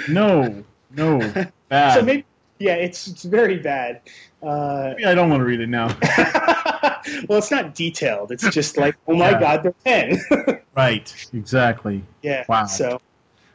[0.09, 0.63] no,
[0.95, 1.93] no, bad.
[1.95, 2.25] So maybe
[2.61, 4.01] yeah, it's it's very bad.
[4.43, 5.87] Uh, Maybe I don't want to read it now.
[7.27, 8.31] well, it's not detailed.
[8.31, 9.39] It's just like, oh my Yeah.
[9.39, 10.61] god, they're ten.
[10.77, 11.29] right.
[11.33, 12.03] Exactly.
[12.21, 12.45] yeah.
[12.47, 12.65] Wow.
[12.65, 12.99] So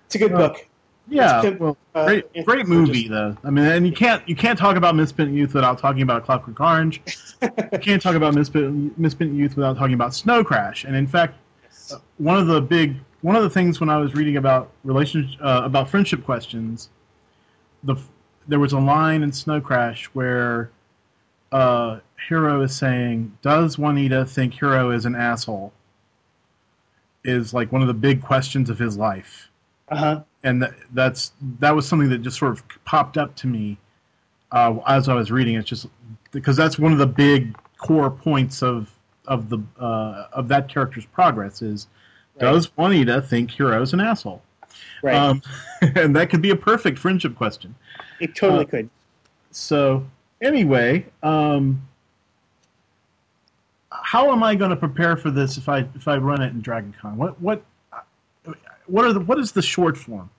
[0.07, 0.67] it's a good Well, book.
[1.09, 1.39] Yeah.
[1.45, 3.37] It's- Well, uh, great, great movie though.
[3.45, 6.61] I mean, and you can't you can't talk about Misspent Youth without talking about Clockwork
[6.61, 7.01] Orange.
[7.43, 10.85] you can't talk about Misspent, Misspent Youth without talking about Snow Crash.
[10.85, 11.35] And in fact,
[11.93, 15.41] uh, one of the big one of the things when I was reading about relationship
[15.43, 16.91] uh, about friendship questions,
[17.85, 17.97] the
[18.49, 20.71] there was a line in Snow Crash where
[21.53, 25.73] uh, Hero is saying, "Does Juanita think Hero is an asshole?"
[27.25, 29.51] Is like one of the big questions of his life
[29.89, 30.21] Uh huh.
[30.45, 33.79] and that, that's that was something that just sort of popped up to me
[34.53, 35.57] uh, as I was reading.
[35.57, 35.87] It's just
[36.31, 38.93] because that's one of the big core points of
[39.27, 41.89] of the uh, of that character's progress is
[42.41, 42.53] Right.
[42.53, 44.43] does Juanita think Hero is an asshole?
[45.03, 45.15] Right.
[45.15, 45.43] Um,
[45.81, 47.75] and that could be a perfect friendship question.
[48.21, 48.91] it totally uh, could.
[49.51, 50.07] So
[50.41, 51.87] anyway, um,
[53.91, 56.61] how am I going to prepare for this if I if I run it in
[56.61, 57.17] Dragon Con?
[57.17, 57.63] What what
[58.87, 60.31] what are the what is the short form?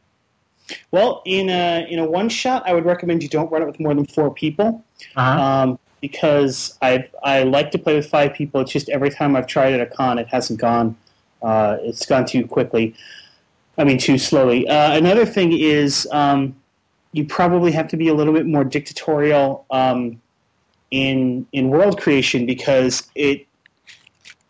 [0.92, 3.80] Well, in a in a one shot, I would recommend you don't run it with
[3.80, 4.84] more than four people.
[5.16, 5.42] Uh-huh.
[5.42, 8.62] um, because I I like to play with five people.
[8.62, 10.96] It's just every time I've tried it at a con, it hasn't gone.
[11.42, 12.96] Uh, it's gone too quickly.
[13.78, 14.68] I mean, too slowly.
[14.68, 16.56] Uh, another thing is um,
[17.12, 20.22] you probably have to be a little bit more dictatorial um,
[20.92, 23.46] in in world creation because it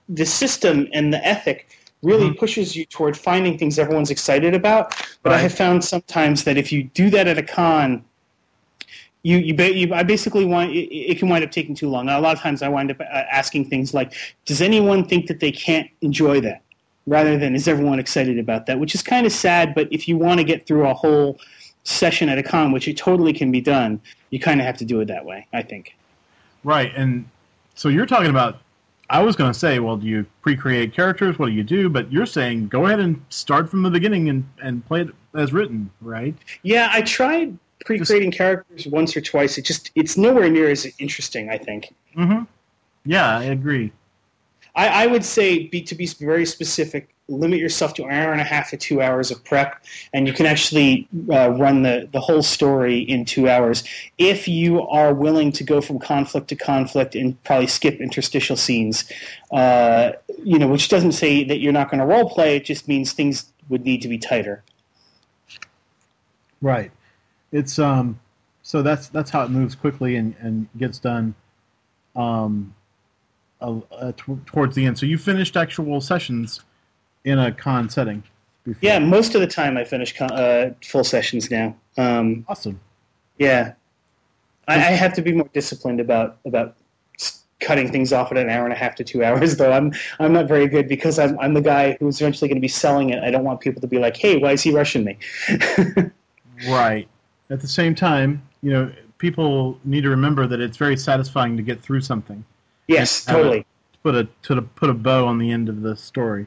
[0.10, 1.68] the system and the ethic
[2.04, 2.38] really Mhm.
[2.38, 4.94] pushes you toward finding things everyone's excited about.
[5.24, 8.04] But I have found sometimes that if you do that at a con,
[9.24, 12.06] you you, you I basically want it, it can wind up taking too long.
[12.06, 14.14] Now, a lot of times I wind up uh, asking things like,
[14.46, 16.62] "Does anyone think that they can't enjoy that?"
[17.08, 19.74] Rather than "Is everyone excited about that?" Which is kind of sad.
[19.74, 21.40] But if you want to get through a whole
[21.84, 24.00] session at a con, which it totally can be done,
[24.30, 25.48] you kind of have to do it that way.
[25.54, 25.96] I think.
[26.64, 27.26] Right, and
[27.76, 28.60] so you're talking about.
[29.10, 31.40] I was going to say, well, do you pre-create characters?
[31.40, 31.88] What do you do?
[31.88, 35.54] But you're saying go ahead and start from the beginning and, and play it as
[35.54, 36.36] written, right?
[36.64, 39.58] Yeah, I tried pre-creating characters once or twice.
[39.58, 41.50] It just it's nowhere near as interesting.
[41.50, 41.94] I think.
[42.18, 42.44] Mm-hmm.
[43.06, 43.94] Yeah, I agree.
[44.78, 47.10] I, I would say be to be very specific.
[47.30, 50.32] Limit yourself to an hour and a half to two hours of prep, and you
[50.32, 53.84] can actually uh, run the, the whole story in two hours.
[54.18, 59.12] If you are willing to go from conflict to conflict and probably skip interstitial scenes,
[59.52, 60.12] uh,
[60.42, 62.56] you know, which doesn't say that you're not going to role play.
[62.56, 64.64] It just means things would need to be tighter.
[66.62, 66.92] Right.
[67.52, 68.20] It's um.
[68.64, 71.36] So that's that's how it moves quickly and, and gets done.
[72.16, 72.74] Um,
[73.62, 74.98] uh, uh, t- towards the end.
[74.98, 76.62] So you finished actual sessions
[77.24, 78.24] in a con setting.
[78.64, 78.80] Before.
[78.82, 81.76] Yeah, most of the time I finish con- uh, full sessions now.
[81.98, 82.80] Um, Awesome.
[83.40, 83.74] Yeah,
[84.68, 86.76] I, I have to be more disciplined about about
[87.60, 89.58] cutting things off at an hour and a half to two hours.
[89.58, 92.62] Though I'm I'm not very good because I'm I'm the guy who's eventually going to
[92.62, 93.24] be selling it.
[93.24, 95.18] I don't want people to be like, "Hey, why is he rushing me?"
[96.68, 97.08] Right.
[97.50, 101.64] At the same time, you know, people need to remember that it's very satisfying to
[101.64, 102.44] get through something.
[102.88, 103.66] Yes, totally.
[104.04, 106.46] Put a to put a bow on the end of the story.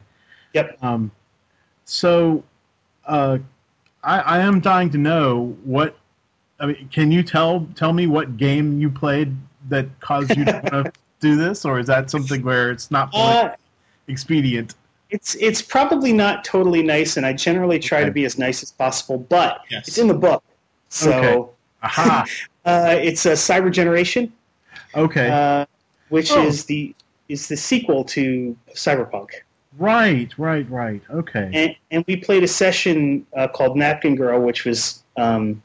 [0.55, 0.79] Yep.
[0.83, 1.11] Um,
[1.85, 2.43] so,
[3.07, 3.39] uh,
[4.03, 5.97] I, I am dying to know what.
[6.59, 9.35] I mean, can you tell tell me what game you played
[9.69, 13.51] that caused you to to do this, or is that something where it's not Uh,
[14.09, 14.75] expedient?
[15.11, 18.07] it's it's probably not totally nice, and I generally try Okay.
[18.07, 19.19] to be as nice as possible.
[19.19, 19.89] But Yes.
[19.89, 20.43] it's in the book,
[20.89, 21.51] so Okay.
[21.83, 22.27] Aha.
[22.65, 24.33] uh, it's a Cyber Generation,
[24.95, 25.29] Okay.
[25.31, 25.65] uh,
[26.11, 26.47] which Oh.
[26.47, 26.95] is the
[27.29, 29.29] is the sequel to Cyberpunk.
[29.79, 30.29] right.
[30.37, 30.69] Right.
[30.69, 31.01] Right.
[31.11, 31.49] Okay.
[31.55, 35.63] and, and we played a session uh, called Napkin Girl, which was um,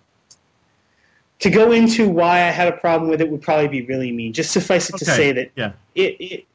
[1.39, 4.31] to go into why I had a problem with it would probably be really mean.
[4.31, 5.71] Just suffice it to say that Yeah.
[5.95, 6.45] it it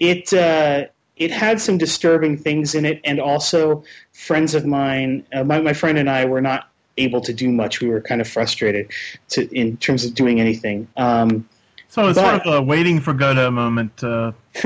[0.00, 0.86] it, uh,
[1.16, 3.82] it had some disturbing things in it, and also
[4.12, 6.68] friends of mine, uh, my my friend and I were not
[6.98, 7.80] able to do much.
[7.80, 8.90] We were kind of frustrated
[9.30, 10.86] to in terms of doing anything.
[10.96, 11.48] Um,
[11.88, 14.02] So it's But- sort of a waiting for Godot moment.
[14.04, 14.32] Uh,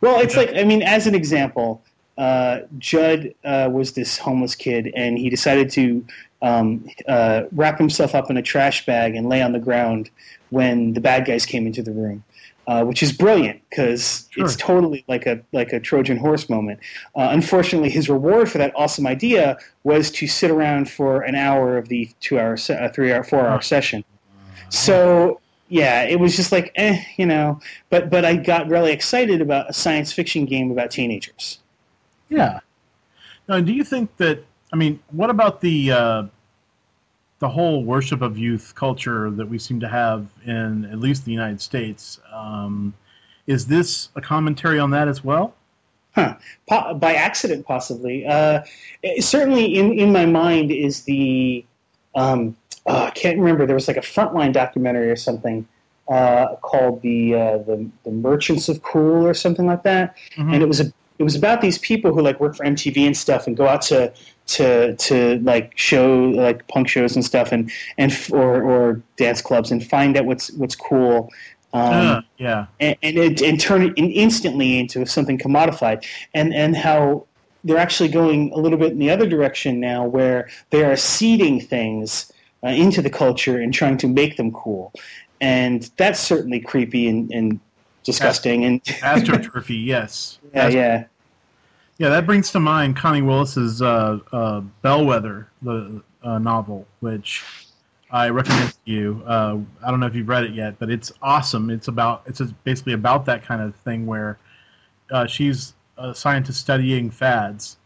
[0.00, 1.82] Well, it's like I mean, as an example,
[2.18, 6.04] uh, Judd uh, was this homeless kid, and he decided to
[6.42, 10.10] um, uh, wrap himself up in a trash bag and lay on the ground
[10.50, 12.22] when the bad guys came into the room.
[12.66, 14.42] Uh, which is brilliant because Sure.
[14.46, 16.80] it's totally like a like a Trojan horse moment.
[17.14, 21.76] Uh, unfortunately, his reward for that awesome idea was to sit around for an hour
[21.76, 24.02] of the two hour, se- uh, three hour, four hour session.
[24.70, 27.60] So yeah, it was just like, eh, you know.
[27.90, 31.58] But but I got really excited about a science fiction game about teenagers.
[32.28, 32.60] yeah.
[33.48, 34.44] Now, do you think that?
[34.72, 36.22] I mean, what about the uh,
[37.44, 41.30] the whole worship of youth culture that we seem to have in at least the
[41.30, 42.18] United States.
[42.32, 42.94] Um,
[43.46, 45.54] is this a commentary on that as well?
[46.14, 46.36] Huh.
[46.68, 48.24] Po- by accident, possibly.
[48.24, 48.62] Uh,
[49.18, 51.64] certainly, in, in my mind is the
[52.14, 52.56] um,
[52.86, 53.66] oh, I can't remember.
[53.66, 55.66] There was like a frontline documentary or something
[56.08, 60.52] uh, called the, uh, the the Merchants of Cool or something like that, Mhm.
[60.54, 63.16] and it was a it was about these people who like work for MTV and
[63.16, 64.12] stuff and go out to
[64.48, 69.40] to to like show like punk shows and stuff and and f- or or dance
[69.40, 71.30] clubs and find out what's what's cool.
[71.72, 72.66] Um, Uh, yeah.
[72.80, 76.04] and and, it, and turn it in instantly into something commodified,
[76.34, 77.24] and and how
[77.64, 81.60] they're actually going a little bit in the other direction now, where they are seeding
[81.60, 82.30] things
[82.64, 84.92] uh, into the culture and trying to make them cool,
[85.40, 87.60] and that's certainly creepy and, and
[88.04, 88.64] disgusting.
[88.64, 90.38] And Astroturfy, yes.
[90.54, 91.04] yeah, yeah,
[91.98, 97.44] Yeah, that brings to mind Connie Willis's uh, uh, Bellwether, the uh, novel, which
[98.10, 99.22] I recommend to you.
[99.26, 101.70] Uh, I don't know if you've read it yet, but it's awesome.
[101.70, 104.38] It's about it's basically about that kind of thing where
[105.10, 107.76] uh, she's a scientist studying fads,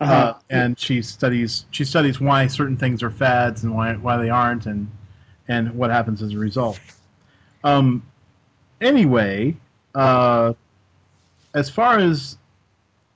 [0.00, 0.12] uh-huh.
[0.12, 4.30] uh, and she studies she studies why certain things are fads and why why they
[4.30, 4.90] aren't, and
[5.48, 6.80] and what happens as a result.
[7.64, 8.02] Um,
[8.80, 9.56] anyway,
[9.94, 10.54] uh,
[11.54, 12.38] as far as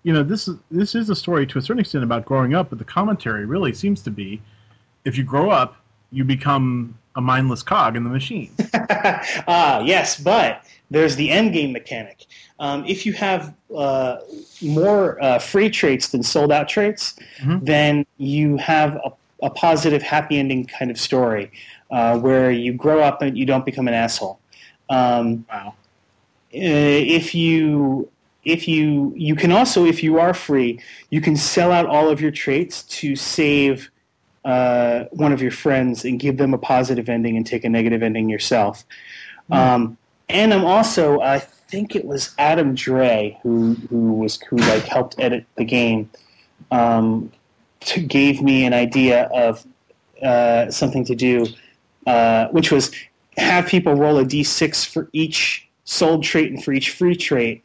[0.02, 2.68] you know, this is this is a story to a certain extent about growing up,
[2.68, 4.42] but the commentary really seems to be,
[5.04, 5.76] if you grow up,
[6.12, 8.50] you become a mindless cog in the machine.
[9.48, 12.26] ah, yes, but there's the end game mechanic.
[12.58, 14.18] Um, if you have uh,
[14.62, 17.64] more uh, free traits than sold out traits, Mhm.
[17.64, 19.12] then you have a,
[19.42, 21.50] a positive, happy ending kind of story
[21.90, 24.40] uh, where you grow up and you don't become an asshole.
[24.90, 25.68] Um, Wow.
[25.68, 25.74] uh,
[26.52, 28.08] if you
[28.44, 30.78] if you you can also if you are free
[31.10, 33.90] you can sell out all of your traits to save
[34.44, 38.02] uh, one of your friends and give them a positive ending and take a negative
[38.02, 38.84] ending yourself.
[39.50, 44.84] Um, and i'm also i think it was Adam Dray who who was who like
[44.84, 46.10] helped edit the game
[46.70, 47.32] um,
[47.80, 49.66] to, gave me an idea of
[50.22, 51.46] uh, something to do
[52.06, 52.92] uh, which was
[53.36, 57.64] have people roll a d6 for each sold trait and for each free trait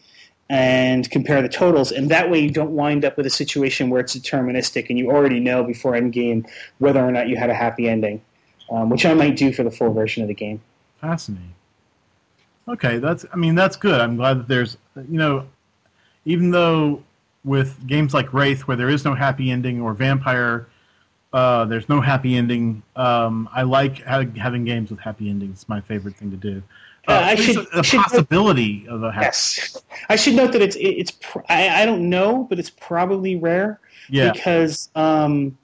[0.50, 4.02] and compare the totals and that way you don't wind up with a situation where
[4.02, 6.46] it's deterministic and you already know before end game
[6.80, 8.20] whether or not you had a happy ending
[8.72, 10.60] um, which i might do for the full version of the game
[11.00, 11.56] Fascinating.
[12.68, 13.26] Okay, that's.
[13.34, 14.00] I mean, that's good.
[14.00, 14.78] I'm glad that there's.
[14.96, 15.48] You know,
[16.26, 17.04] even though
[17.44, 20.68] with games like Wraith, where there is no happy ending, or Vampire,
[21.32, 22.84] uh, there's no happy ending.
[22.96, 25.62] Um, I like having, having games with happy endings.
[25.62, 26.62] It's my favorite thing to do.
[27.08, 29.26] Uh, I should- a, a should- possibility of a happy.
[29.26, 29.78] yes
[30.10, 33.80] i should note that it's it's pr- I, I don't know but it's probably rare
[34.10, 34.32] Yeah.
[34.32, 35.58] because um,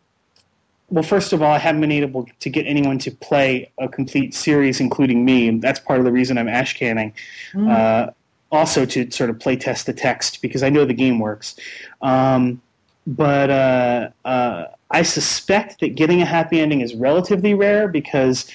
[0.90, 4.34] well first of all i haven't been able to get anyone to play a complete
[4.34, 7.14] series including me and that's part of the reason i'm ash canning
[7.54, 7.70] Mm.
[7.72, 8.12] uh,
[8.52, 11.56] also to sort of play test the text because i know the game works
[12.02, 12.62] um,
[13.08, 18.50] but uh, uh, i suspect that getting a happy ending is relatively rare because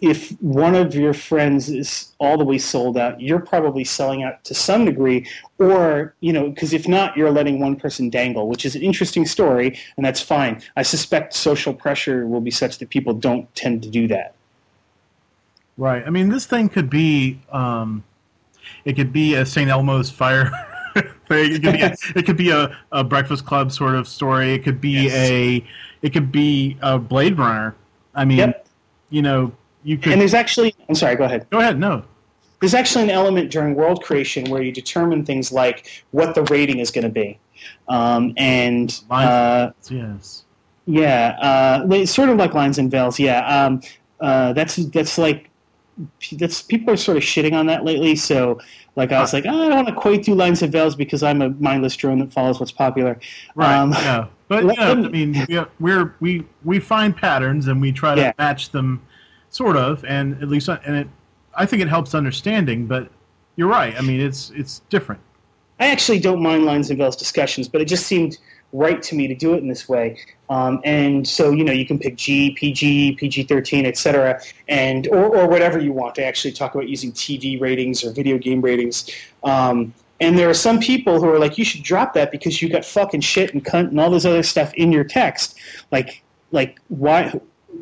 [0.00, 4.44] if one of your friends is all the way sold out, you're probably selling out
[4.44, 5.26] to some degree,
[5.58, 9.26] or you know, because if not, you're letting one person dangle, which is an interesting
[9.26, 10.62] story, and that's fine.
[10.76, 14.34] I suspect social pressure will be such that people don't tend to do that.
[15.76, 16.02] Right.
[16.06, 17.40] I mean, this thing could be.
[17.50, 18.04] Um,
[18.84, 19.70] it could be a St.
[19.70, 20.50] Elmo's fire.
[21.28, 21.52] thing.
[21.54, 21.82] It could be.
[21.82, 24.54] A, it could be a, a Breakfast Club sort of story.
[24.54, 25.30] It could be Yes.
[25.30, 25.64] a.
[26.02, 27.74] It could be a Blade Runner.
[28.14, 28.66] I mean, Yep.
[29.10, 29.52] you know,
[29.84, 30.12] you could.
[30.12, 31.46] And there's actually, I'm sorry, go ahead.
[31.50, 31.78] go ahead.
[31.78, 32.02] No.
[32.60, 36.80] There's actually an element during world creation where you determine things like what the rating
[36.80, 37.38] is going to be,
[37.88, 40.44] um, and uh, yes.
[40.86, 43.20] Yeah, uh, it's sort of like lines and veils.
[43.20, 43.80] Yeah, um,
[44.20, 45.50] uh, that's that's like
[46.32, 48.16] that's people are sort of shitting on that lately.
[48.16, 48.60] So,
[48.96, 51.22] like, I was like, oh, I don't want to quite do lines and veils because
[51.22, 53.20] I'm a mindless drone that follows what's popular.
[53.54, 53.72] Right.
[53.76, 54.26] Um, yeah.
[54.48, 58.16] But let- you know, I mean, we, we're we we find patterns and we try
[58.16, 58.32] to Yeah.
[58.38, 59.00] match them,
[59.50, 61.08] sort of, and at least and it.
[61.54, 63.10] I think it helps understanding, but
[63.56, 63.96] you're right.
[63.96, 65.20] I mean, it's it's different.
[65.80, 68.38] I actually don't mind lines and veils discussions, but it just seemed
[68.72, 70.18] right to me to do it in this way.
[70.50, 75.36] Um, and so, you know, you can pick G, PG, PG 13, etc., and or,
[75.36, 76.16] or whatever you want.
[76.16, 79.10] They actually talk about using TV ratings or video game ratings.
[79.44, 82.68] Um, and there are some people who are like, you should drop that because you
[82.68, 85.56] got fucking shit and cunt and all this other stuff in your text.
[85.92, 87.32] Like, like why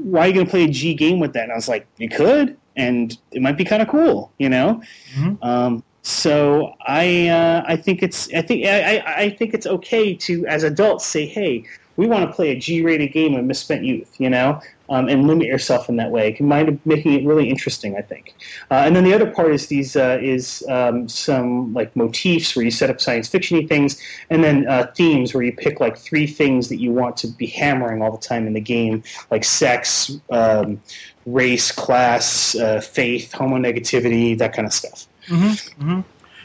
[0.02, 1.44] why are you going to play a G game with that?
[1.44, 4.82] And I was like, you could, and it might be kind of cool, you know.
[5.14, 5.38] Mhm.
[5.42, 10.14] Um, so I uh, I think it's I think I, I I think it's okay
[10.14, 11.64] to as adults say, hey,
[11.96, 15.46] we want to play a G-rated game of misspent youth, you know, um, and limit
[15.46, 16.36] yourself in that way.
[16.40, 18.34] Mind making it really interesting, I think.
[18.70, 22.64] Uh, and then the other part is these uh, is um, some like motifs where
[22.64, 26.26] you set up science fictiony things, and then uh, themes where you pick like three
[26.26, 30.16] things that you want to be hammering all the time in the game, like sex,
[30.30, 30.80] um,
[31.24, 35.06] race, class, uh, faith, homonegativity, that kind of stuff.
[35.28, 36.00] Mm-hmm, mm-hmm.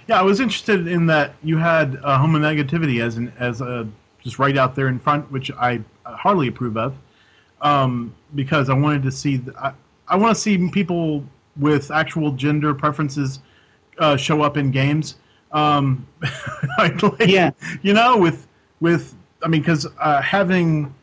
[0.07, 3.87] Yeah, I was interested in that you had uh, homonegativity as an as a
[4.23, 6.95] just right out there in front, which I hardly approve of,
[7.61, 9.73] um, because I wanted to see I,
[10.07, 11.23] I want to see people
[11.57, 13.39] with actual gender preferences
[13.97, 15.15] uh, show up in games.
[15.51, 16.07] Um,
[16.77, 17.51] like, yeah,
[17.81, 18.47] you know, with
[18.79, 20.93] with I mean, because uh, having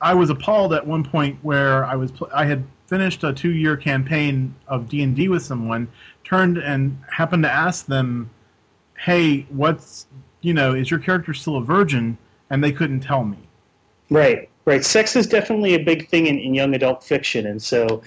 [0.00, 3.76] I was appalled at one point where I was I had finished a two year
[3.76, 5.88] campaign of D and D with someone,
[6.24, 8.30] turned and happened to ask them,
[8.98, 10.06] "Hey, what's
[10.40, 12.18] you know, is your character still a virgin?"
[12.50, 13.38] And they couldn't tell me.
[14.10, 14.84] Right, right.
[14.84, 18.02] Sex is definitely a big thing in, in young adult fiction, and so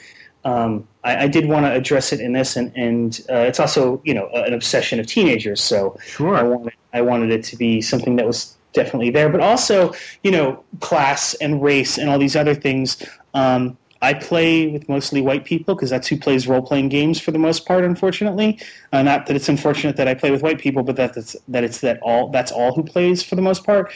[0.45, 4.01] um, I, I, did want to address it in this, and, and uh, it's also
[4.05, 5.61] you know an obsession of teenagers.
[5.61, 6.35] So sure.
[6.35, 10.31] I wanted I wanted it to be something that was definitely there, but also you
[10.31, 13.03] know class and race and all these other things.
[13.33, 17.31] Um, I play with mostly white people because that's who plays role playing games for
[17.31, 17.83] the most part.
[17.83, 18.59] Unfortunately,
[18.93, 21.63] uh, not that it's unfortunate that I play with white people, but that it's that
[21.63, 23.91] it's that all that's all who plays for the most part.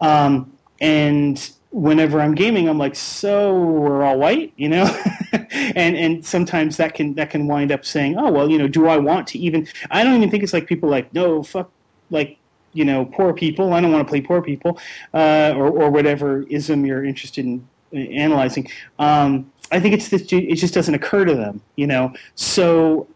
[0.00, 4.84] Um, and whenever I'm gaming, I'm like, so we're all white, you know,
[5.50, 8.86] and and sometimes that can that can wind up saying, oh well, you know, do
[8.88, 9.66] I want to even?
[9.90, 11.70] I don't even think it's like people like no fuck
[12.10, 12.38] like
[12.72, 13.72] you know poor people.
[13.72, 14.78] I don't want to play poor people
[15.14, 18.68] uh, or or whatever ism you're interested in analyzing.
[18.98, 22.12] Um, I think it's that it just doesn't occur to them, you know.
[22.34, 23.06] So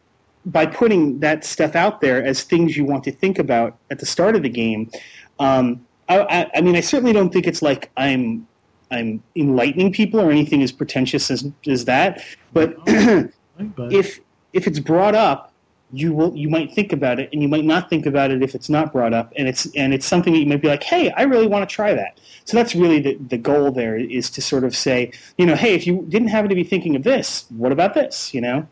[0.46, 4.06] by putting that stuff out there as things you want to think about at the
[4.06, 4.90] start of the game,
[5.38, 8.46] um, I, I, mean, I certainly don't think it's like I'm
[8.90, 12.22] I'm enlightening people or anything as pretentious as, as that.
[12.52, 14.20] But if
[14.52, 15.53] if it's brought up
[15.96, 18.54] you will you might think about it and you might not think about it if
[18.54, 21.10] it's not brought up and it's and it's something that you might be like hey
[21.12, 22.18] i really want to try that.
[22.46, 25.74] So that's really the, the goal there is to sort of say you know hey
[25.74, 28.34] if you didn't happen to be thinking of this what about this?
[28.34, 28.68] You know?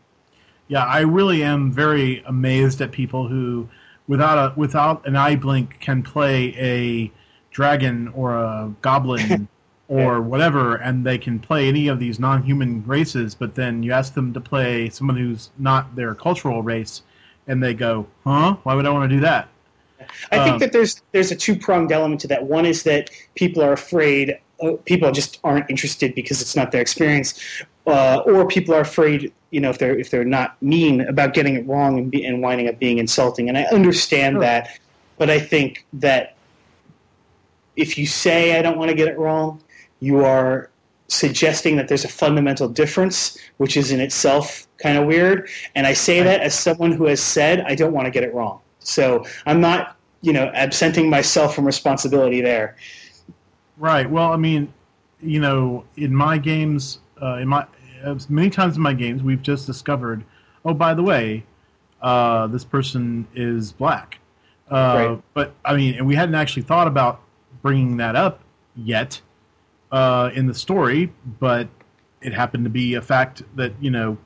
[0.67, 3.69] Yeah i really am very amazed at people who
[4.07, 7.11] without a without an eye blink can play a
[7.51, 9.47] dragon or a goblin
[9.87, 13.35] or whatever, and they can play any of these non-human races.
[13.35, 17.03] But then you ask them to play someone who's not their cultural race,
[17.47, 18.57] and they go, "Huh?
[18.63, 19.49] Why would I want to do that?"
[20.31, 22.45] I um, think that there's there's a two pronged element to that.
[22.45, 26.81] One is that people are afraid, uh, people just aren't interested because it's not their
[26.81, 27.39] experience,
[27.87, 31.55] uh, or people are afraid, you know, if they're if they're not mean about getting
[31.55, 33.49] it wrong and, be, and winding up being insulting.
[33.49, 34.41] And I understand sure.
[34.41, 34.79] that,
[35.17, 36.35] but I think that
[37.75, 39.61] if you say I don't want to get it wrong,
[39.99, 40.69] you are
[41.13, 45.47] suggesting that there's a fundamental difference, which is in itself kind of weird.
[45.75, 48.33] And I say that as someone who has said, I don't want to get it
[48.33, 48.59] wrong.
[48.79, 52.75] So I'm not, you know, absenting myself from responsibility there.
[53.77, 54.09] Right.
[54.09, 54.73] Well, I mean,
[55.21, 57.65] you know, in my games, uh, in my
[58.27, 60.23] many times in my games, we've just discovered,
[60.65, 61.45] oh, by the way,
[62.01, 64.19] uh, this person is black.
[64.69, 65.23] Uh, right.
[65.33, 67.21] But I mean, and we hadn't actually thought about
[67.61, 68.41] bringing that up
[68.75, 69.21] yet
[69.93, 71.69] uh, in the story, but
[72.21, 74.17] it happened to be a fact that you know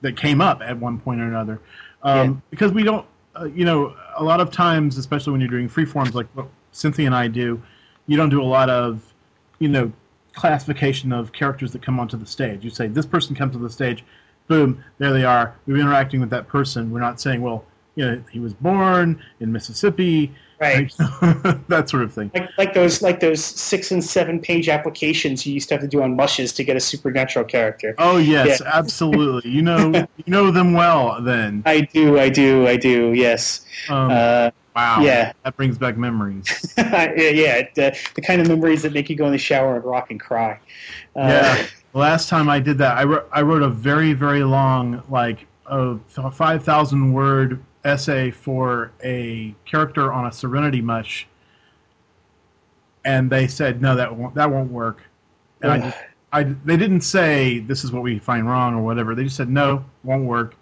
[0.00, 1.60] that came up at one point or another.
[2.02, 2.36] Um, yeah.
[2.50, 3.06] Because we don't,
[3.38, 6.48] uh, you know, a lot of times, especially when you're doing free forms like what
[6.72, 7.62] Cynthia and I do,
[8.06, 9.14] you don't do a lot of,
[9.58, 9.92] you know,
[10.32, 12.64] classification of characters that come onto the stage.
[12.64, 14.04] You say this person comes to the stage,
[14.46, 15.56] boom, there they are.
[15.66, 16.90] We're interacting with that person.
[16.90, 17.64] We're not saying, well,
[17.96, 20.92] you know, he was born in Mississippi right?
[21.68, 22.30] that sort of thing.
[22.34, 25.88] Like, like those like those six and seven page applications you used to have to
[25.88, 27.94] do on mushes to get a supernatural character.
[27.98, 28.70] Oh yes, yeah.
[28.74, 29.50] absolutely.
[29.50, 31.62] You know you know them well then.
[31.66, 33.12] I do, I do, I do.
[33.12, 33.64] Yes.
[33.88, 35.00] Um, uh, wow.
[35.00, 36.74] Yeah, that brings back memories.
[36.78, 39.84] yeah, yeah the, the, kind of memories that make you go in the shower and
[39.84, 40.58] rock and cry.
[41.14, 41.66] Uh, yeah.
[41.92, 45.98] Last time I did that, I wrote I wrote a very very long like a
[46.30, 51.26] five thousand word essay for a character on a Serenity mush,
[53.04, 55.02] and they said no, that won't, that won't work.
[55.62, 55.98] And I, just,
[56.32, 59.14] I, they didn't say this is what we find wrong or whatever.
[59.14, 60.54] They just said no, won't work.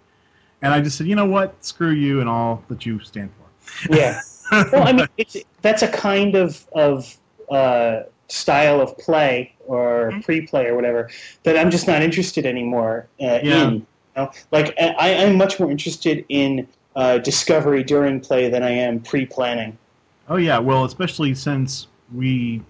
[0.61, 3.95] And I just said, you know what, screw you and all that you stand for.
[3.95, 4.21] Yeah.
[4.51, 7.17] well, I mean, it's, that's a kind of of
[7.51, 10.21] uh, style of play or mm-hmm.
[10.21, 11.09] pre-play or whatever
[11.43, 13.67] that I'm just not interested anymore uh, yeah.
[13.67, 13.73] in.
[13.73, 14.31] You know?
[14.51, 19.77] Like I, I'm much more interested in uh, discovery during play than I am pre-planning.
[20.27, 22.61] Oh yeah, well, especially since we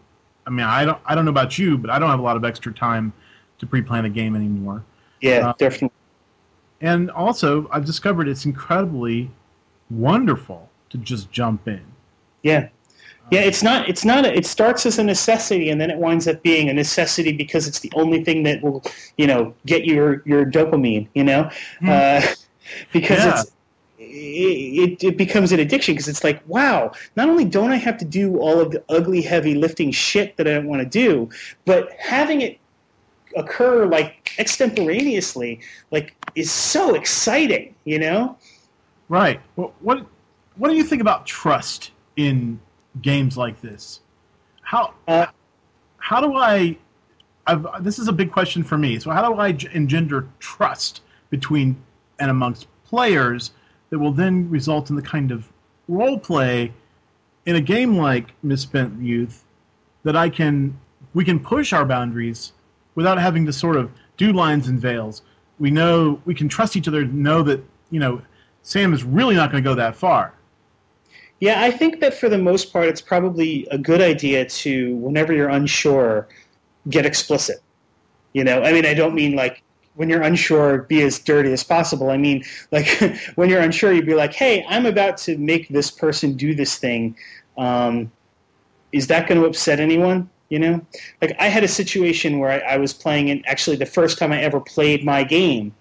[0.46, 2.38] I mean, I don't I don't know about you, but I don't have a lot
[2.38, 3.14] of extra time
[3.60, 4.84] to pre-plan a game anymore.
[5.22, 5.92] Yeah, Uh, definitely.
[6.82, 9.32] And also, I've discovered it's incredibly
[9.90, 11.82] wonderful to just jump in.
[12.44, 12.70] Yeah.
[13.32, 13.90] Yeah, it's not.
[13.90, 14.24] It's not.
[14.24, 17.68] A, it starts as a necessity, and then it winds up being a necessity because
[17.68, 18.84] it's the only thing that will,
[19.18, 21.08] you know, get your your dopamine.
[21.16, 21.50] You know,
[21.88, 22.22] uh,
[22.94, 23.30] because Hmm.
[23.30, 23.42] Yeah.
[23.42, 23.52] it's
[24.16, 28.06] it, it becomes an addiction because it's like, wow, not only don't I have to
[28.06, 31.30] do all of the ugly, heavy lifting shit that I don't want to do,
[31.66, 32.60] but having it
[33.36, 35.60] occur like extemporaneously,
[35.92, 37.76] like, is so exciting.
[37.84, 38.38] You know?
[39.10, 39.40] Right.
[39.56, 40.06] Well, what
[40.56, 42.60] what do you think about trust in
[43.02, 44.02] games like this?
[44.62, 45.28] How Uh,
[45.98, 46.78] how do I?
[47.48, 48.98] I've, this is a big question for me.
[49.00, 51.76] So how do I engender trust between
[52.20, 53.52] and amongst players
[53.96, 55.54] that will then result in the kind of
[55.88, 56.74] role play
[57.46, 59.46] in a game like Misspent Youth
[60.04, 60.78] that I can
[61.14, 62.52] we can push our boundaries
[62.96, 65.22] without having to sort of do lines and veils.
[65.60, 68.22] We know we can trust each other to know that you know
[68.64, 70.34] Sam is really not going to go that far.
[71.40, 75.32] Yeah, I think that for the most part, it's probably a good idea to, whenever
[75.32, 76.28] you're unsure,
[76.90, 77.62] get explicit.
[78.34, 79.64] You know, I mean, I don't mean like
[79.96, 82.10] when you're unsure, be as dirty as possible.
[82.10, 82.88] I mean, like
[83.36, 86.78] when you're unsure, you'd be like, hey, I'm about to make this person do this
[86.78, 87.16] thing.
[87.58, 88.12] Um,
[88.92, 90.30] is that going to upset anyone?
[90.50, 90.82] You know,
[91.22, 94.32] like I had a situation where I, I was playing it, actually, the first time
[94.32, 95.74] I ever played my game,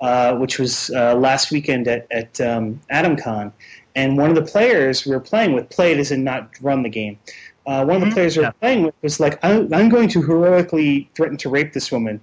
[0.00, 3.52] uh, which was uh, last weekend at, at um, AdamCon
[3.94, 6.88] and one of the players we were playing with played as in not run the
[6.88, 7.18] game.
[7.66, 8.14] Uh, one of the Mhm.
[8.14, 8.60] players we were Yeah.
[8.60, 12.20] playing with was like, I'm, I'm going to heroically threaten to rape this woman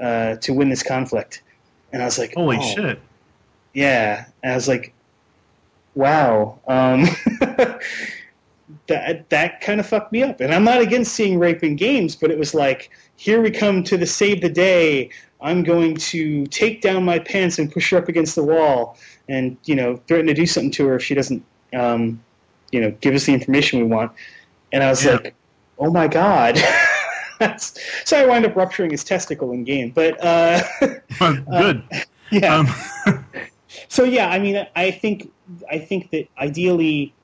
[0.00, 1.42] uh, to win this conflict.
[1.92, 3.00] And I was like, Holy oh, shit!
[3.74, 4.24] Yeah.
[4.42, 4.92] And I was like,
[5.94, 6.58] wow.
[6.66, 7.04] Um,
[8.88, 10.40] that, that kind of fucked me up.
[10.40, 13.82] And I'm not against seeing rape in games, but it was like, here we come
[13.84, 15.10] to the save the day.
[15.40, 18.96] I'm going to take down my pants and push her up against the wall
[19.28, 21.44] and, you know, threaten to do something to her if she doesn't,
[21.74, 22.22] um,
[22.72, 24.12] you know, give us the information we want.
[24.72, 25.12] And I was Yeah.
[25.12, 25.34] like,
[25.78, 26.58] oh my God.
[28.04, 29.90] So I wound up rupturing his testicle in game.
[29.90, 30.62] But, uh,
[31.18, 31.82] Good.
[32.30, 32.64] yeah.
[33.06, 33.24] Um,
[33.88, 35.30] So yeah, I mean, I think
[35.70, 37.14] I think that ideally,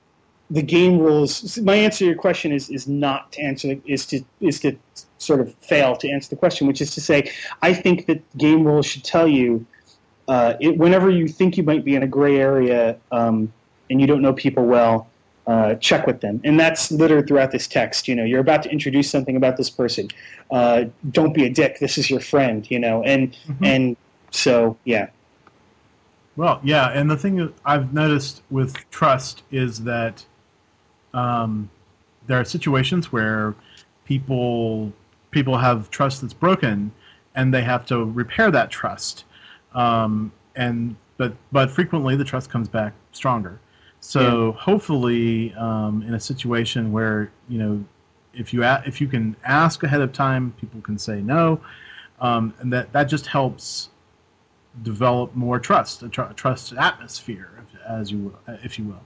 [0.50, 1.58] the game rules.
[1.58, 4.76] My answer to your question is is not to answer is to is to
[5.18, 7.30] sort of fail to answer the question, which is to say,
[7.62, 9.64] I think that game rules should tell you
[10.28, 13.52] uh, it, whenever you think you might be in a gray area um,
[13.88, 15.08] and you don't know people well.
[15.44, 18.06] Uh, check with them, and that's littered throughout this text.
[18.06, 20.06] You know, you're about to introduce something about this person.
[20.52, 21.80] Uh, don't be a dick.
[21.80, 22.68] This is your friend.
[22.70, 23.96] You know, and and
[24.30, 25.08] so yeah.
[26.36, 30.24] Well, yeah, and the thing I've noticed with trust is that
[31.12, 31.68] um,
[32.26, 33.54] there are situations where
[34.04, 34.92] people
[35.30, 36.92] people have trust that's broken,
[37.34, 39.24] and they have to repair that trust.
[39.74, 43.58] Um, and but but frequently the trust comes back stronger.
[44.04, 47.84] So hopefully, um, in a situation where you know,
[48.34, 51.60] if you a- if you can ask ahead of time, people can say no,
[52.20, 53.90] um, and that that just helps
[54.82, 59.02] develop more trust, a tr- trust atmosphere, as you will, if you will.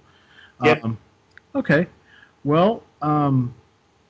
[0.64, 0.84] Yep.
[0.84, 0.98] Um,
[1.54, 1.86] okay.
[2.44, 3.54] Well, um,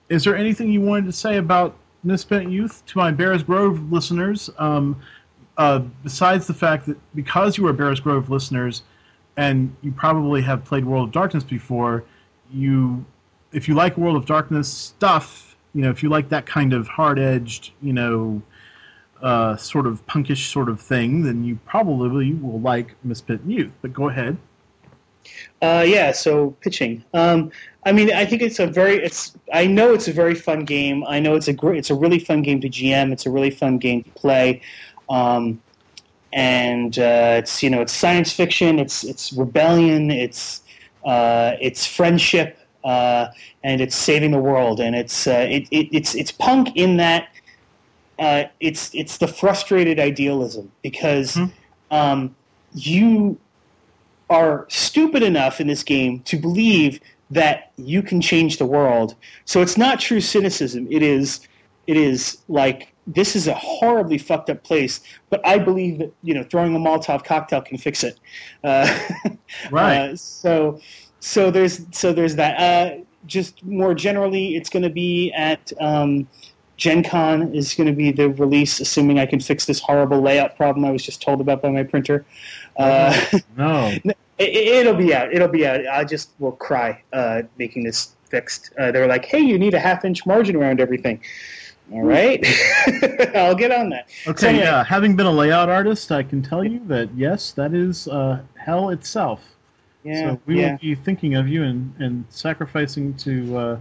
[0.08, 1.74] is there anything you wanted to say about
[2.04, 4.50] Misspent Youth to my Bear's Grove listeners?
[4.58, 5.00] Um,
[5.56, 8.82] uh, besides the fact that because you are Bear's Grove listeners,
[9.36, 12.04] and you probably have played World of Darkness before,
[12.52, 13.04] you,
[13.52, 16.88] if you like World of Darkness stuff, you know, if you like that kind of
[16.88, 18.42] hard-edged, you know,
[19.22, 23.72] uh, sort of punkish sort of thing, then you probably will like Misfit Youth.
[23.82, 24.36] But go ahead.
[25.60, 27.04] Uh, yeah, so pitching.
[27.14, 27.50] Um,
[27.84, 28.96] I mean, I think it's a very.
[28.96, 29.36] It's.
[29.52, 31.04] I know it's a very fun game.
[31.06, 31.78] I know it's a great.
[31.78, 33.12] It's a really fun game to GM.
[33.12, 34.62] It's a really fun game to play,
[35.08, 35.60] um,
[36.36, 38.78] and uh, it's you know it's science fiction.
[38.78, 40.10] It's it's rebellion.
[40.10, 40.60] It's
[41.04, 43.28] uh, it's friendship, uh,
[43.64, 44.78] and it's saving the world.
[44.78, 47.28] And it's uh, it, it, it's it's punk in that
[48.18, 51.46] uh, it's it's the frustrated idealism because Hmm.
[51.90, 52.36] um,
[52.74, 53.38] you
[54.28, 59.14] are stupid enough in this game to believe that you can change the world.
[59.46, 60.86] So it's not true cynicism.
[60.90, 61.40] It is
[61.86, 66.34] it is like this is a horribly fucked up place, but I believe that you
[66.34, 68.18] know throwing a Molotov cocktail can fix it.
[68.64, 68.86] Uh,
[69.70, 69.96] Right.
[69.98, 70.80] uh, so
[71.20, 72.58] so there's so there's that.
[72.60, 76.28] Uh, just more generally, it's going to be at um,
[76.76, 80.56] Gen Con is going to be the release, assuming I can fix this horrible layout
[80.56, 82.24] problem I was just told about by my printer.
[82.76, 83.18] Uh,
[83.56, 83.92] No.
[84.04, 85.32] it, it'll be out.
[85.32, 85.86] It'll be out.
[85.86, 88.72] I just will cry uh, making this fixed.
[88.78, 91.20] Uh, they were like, "Hey, you need a half inch margin around everything."
[91.92, 92.44] All right,
[93.36, 94.08] I'll get on that.
[94.26, 94.84] Okay, So anyway- yeah.
[94.84, 98.90] Having been a layout artist, I can tell you that yes, that is uh, hell
[98.90, 99.40] itself.
[100.02, 100.72] Yeah, so we yeah.
[100.72, 103.78] will be thinking of you and, and sacrificing to uh,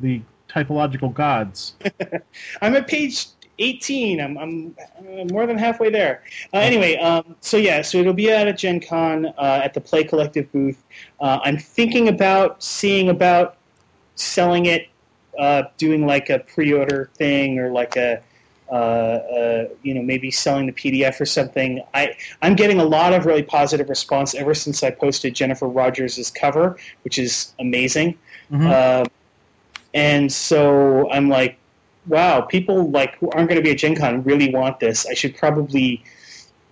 [0.00, 1.74] the typological gods.
[2.62, 3.26] I'm at page
[3.58, 4.20] 18.
[4.20, 6.22] I'm, I'm uh, more than halfway there.
[6.52, 9.80] Uh, anyway, um, so yeah, so it'll be out at Gen Con uh, at the
[9.80, 10.84] Play Collective booth.
[11.20, 13.56] Uh, I'm thinking about seeing about
[14.14, 14.88] selling it,
[15.38, 18.22] uh, doing like a pre-order thing or like a.
[18.68, 21.80] Uh, uh, you know, maybe selling the PDF or something.
[21.94, 26.32] I I'm getting a lot of really positive response ever since I posted Jennifer Rogers'
[26.32, 28.18] cover, which is amazing.
[28.50, 28.68] Mhm.
[28.68, 29.04] Uh,
[29.94, 31.58] and so I'm like,
[32.08, 35.06] wow, people like who aren't going to be at Gen Con really want this.
[35.06, 36.02] I should probably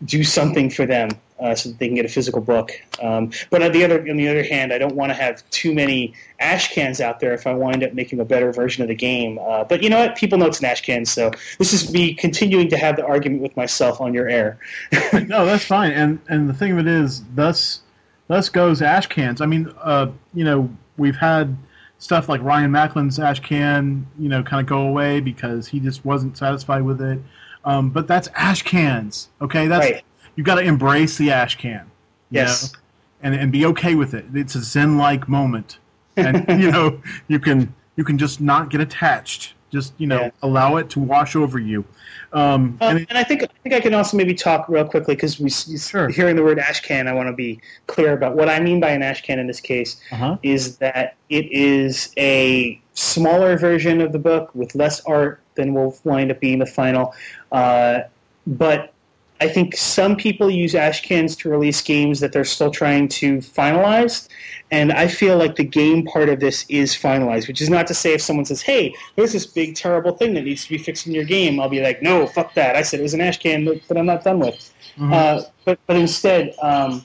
[0.04, 1.10] do something for them
[1.40, 2.70] uh, so that they can get a physical book.
[3.02, 5.74] Um, but on the other on the other hand, I don't want to have too
[5.74, 8.94] many ash cans out there if I wind up making a better version of the
[8.94, 9.38] game.
[9.38, 10.16] Uh, but you know what?
[10.16, 13.42] People know it's an ash can, so this is me continuing to have the argument
[13.42, 14.58] with myself on your air.
[15.12, 15.92] no, that's fine.
[15.92, 17.80] And and the thing of it is, thus
[18.28, 19.40] thus goes ash cans.
[19.40, 21.56] I mean, uh, you know, we've had
[21.98, 26.04] stuff like Ryan Macklin's ash can, you know, kind of go away because he just
[26.04, 27.18] wasn't satisfied with it.
[27.64, 29.28] Um, but that's ash cans.
[29.40, 30.04] Okay, that's Right.
[30.36, 31.90] You got to embrace the ash can.
[32.30, 32.72] Yes.
[32.72, 32.78] know,
[33.22, 34.26] and and be okay with it.
[34.34, 35.78] It's a zen-like moment,
[36.16, 39.54] and you know you can you can just not get attached.
[39.70, 40.30] Just you know Yeah.
[40.42, 41.84] allow it to wash over you.
[42.32, 45.14] Um, Um, and and, I think I think I can also maybe talk real quickly
[45.14, 46.08] because we Sure.
[46.08, 48.90] hearing the word ash can, I want to be clear about what I mean by
[48.90, 50.00] an ash can in this case.
[50.10, 50.38] uh-huh.
[50.42, 55.96] is that it is a smaller version of the book with less art than will
[56.04, 57.14] wind up being the final.
[57.52, 58.00] Uh,
[58.46, 58.92] but
[59.44, 63.38] I think some people use ash cans to release games that they're still trying to
[63.38, 64.26] finalize.
[64.70, 67.94] And I feel like the game part of this is finalized, which is not to
[67.94, 71.06] say if someone says, hey, there's this big, terrible thing that needs to be fixed
[71.06, 72.74] in your game, I'll be like, no, fuck that.
[72.74, 74.72] I said it was an ash can that I'm not done with.
[74.96, 75.12] Mhm.
[75.12, 77.04] Uh, but, but instead, um,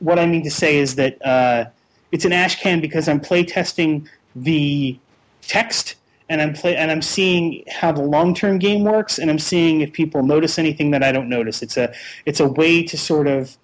[0.00, 1.66] what I mean to say is that uh,
[2.10, 4.98] it's an ash can because I'm playtesting the
[5.42, 5.94] text
[6.28, 9.80] and I'm play and I'm seeing how the long term game works and I'm seeing
[9.80, 11.62] if people notice anything that I don't notice.
[11.62, 11.92] It's a
[12.26, 13.56] it's a way to sort of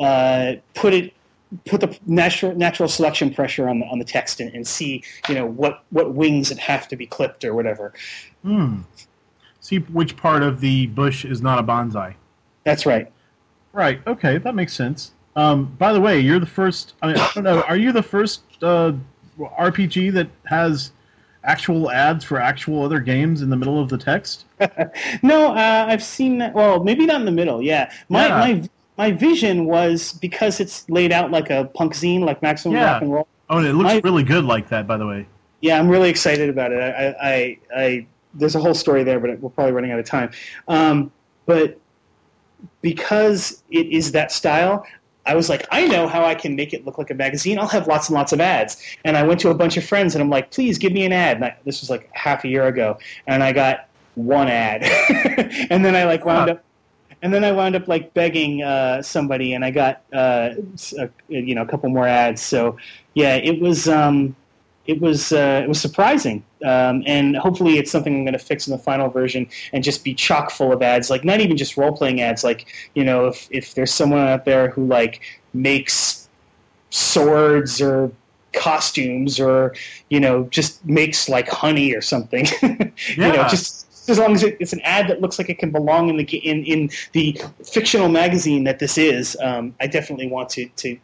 [0.00, 1.14] uh, put it
[1.66, 5.34] put the natural natural selection pressure on the on the text and, and see you
[5.34, 7.92] know what what wings that have to be clipped or whatever.
[8.42, 8.80] Hmm.
[9.60, 12.14] See which part of the bush is not a bonsai.
[12.64, 13.10] That's right.
[13.72, 14.00] Right.
[14.06, 15.12] Okay, that makes sense.
[15.34, 16.94] Um, by the way, you're the first.
[17.02, 17.62] I mean, I don't know.
[17.62, 18.92] Are you the first uh,
[19.38, 20.92] RPG that has
[21.44, 24.44] actual ads for actual other games in the middle of the text?
[25.22, 26.54] No, uh, I've seen that.
[26.54, 27.60] Well, maybe not in the middle.
[27.62, 28.38] Yeah, my Yeah.
[28.38, 28.68] my
[28.98, 32.92] my vision was because it's laid out like a punk zine, like Maximum Yeah.
[32.92, 33.28] Rock and Roll.
[33.50, 34.86] Oh, and it looks My- really good like that.
[34.86, 35.26] By the way.
[35.60, 36.78] Yeah, I'm really excited about it.
[36.80, 40.06] I, I, I, I there's a whole story there, but we're probably running out of
[40.06, 40.30] time.
[40.68, 41.10] Um,
[41.46, 41.78] but
[42.80, 44.84] because it is that style,
[45.26, 47.58] I was like, I know how I can make it look like a magazine.
[47.58, 48.76] I'll have lots and lots of ads.
[49.04, 51.12] And I went to a bunch of friends and I'm like, please give me an
[51.12, 51.36] ad.
[51.36, 53.80] And I, this was like half a year ago, and I got
[54.14, 54.82] one ad,
[55.70, 56.50] and then I like wound Huh.
[56.50, 56.64] up.
[57.22, 60.50] And then I wound up like begging uh, somebody, and I got uh,
[60.98, 62.42] a, you know a couple more ads.
[62.42, 62.76] So
[63.14, 64.36] yeah, it was um,
[64.86, 68.66] it was uh, it was surprising, um, and hopefully it's something I'm going to fix
[68.66, 71.08] in the final version and just be chock full of ads.
[71.08, 72.42] Like not even just role playing ads.
[72.42, 75.22] Like you know, if if there's someone out there who like
[75.54, 76.28] makes
[76.90, 78.10] swords or
[78.52, 79.74] costumes or
[80.10, 83.80] you know just makes like honey or something, you know, just.
[84.08, 86.64] As long as it's an ad that looks like it can belong in the in,
[86.64, 90.98] in the fictional magazine that this is, um, I definitely want to to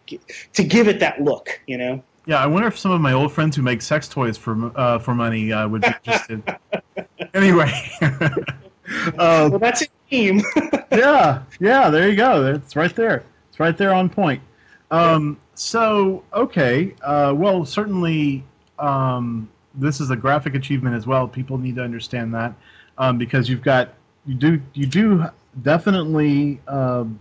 [0.53, 1.61] to give it that look.
[1.69, 2.03] You know.
[2.29, 4.99] Yeah, I wonder if some of my old friends who make sex toys for uh,
[4.99, 6.43] for money uh, would be interested.
[7.35, 7.73] anyway.
[8.03, 10.43] uh, Well, that's a theme.
[10.93, 11.89] yeah, yeah.
[11.89, 12.45] There you go.
[12.53, 13.25] It's right there.
[13.49, 14.43] It's right there on point.
[14.91, 16.95] Um, so okay.
[17.03, 18.45] Uh, well, certainly
[18.79, 21.27] um, this is a graphic achievement as well.
[21.27, 22.53] People need to understand that
[22.99, 23.95] um, because you've got
[24.27, 25.25] you do you do
[25.63, 26.61] definitely.
[26.69, 27.21] Um,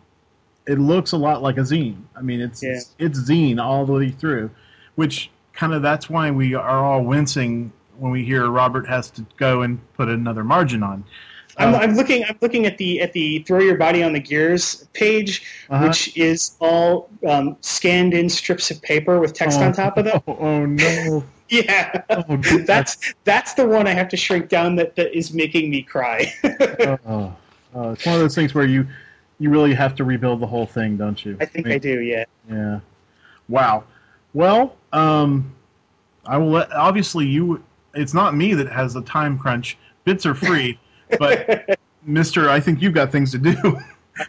[0.67, 1.95] it looks a lot like a zine.
[2.13, 2.81] I mean, it's Yeah.
[2.99, 4.49] it's zine all the way through,
[4.97, 9.25] which kind of that's why we are all wincing when we hear Robert has to
[9.37, 11.03] go and put another margin on.
[11.59, 12.23] I'm, Uh, I'm looking.
[12.25, 15.87] I'm looking at the at the throw your body on the gears page, Uh-huh.
[15.87, 20.21] which is all um, scanned in strips of paper with text on top of them.
[20.27, 21.23] Oh, oh no!
[21.49, 22.35] Yeah, Oh,
[22.65, 24.75] that's that's the one I have to shrink down.
[24.75, 26.31] That that is making me cry.
[26.43, 27.33] oh,
[27.73, 28.85] oh, it's one of those things where you
[29.39, 31.37] you really have to rebuild the whole thing, don't you?
[31.39, 32.01] I think I do.
[32.01, 32.25] Yeah.
[32.51, 32.79] Yeah.
[33.49, 33.85] Wow.
[34.33, 35.53] Well, um,
[36.25, 36.71] I will let.
[36.73, 37.63] Obviously, you.
[37.93, 39.77] It's not me that has the time crunch.
[40.03, 40.79] Bits are free,
[41.19, 43.79] but Mister, I think you've got things to do.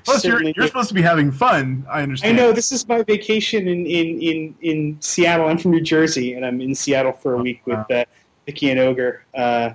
[0.04, 1.86] Plus, you're, you're supposed to be having fun.
[1.90, 2.38] I understand.
[2.38, 5.48] I know this is my vacation in, in, in, in Seattle.
[5.48, 8.04] I'm from New Jersey, and I'm in Seattle for a week with uh,
[8.46, 9.24] Vicky and Ogre.
[9.34, 9.70] Uh,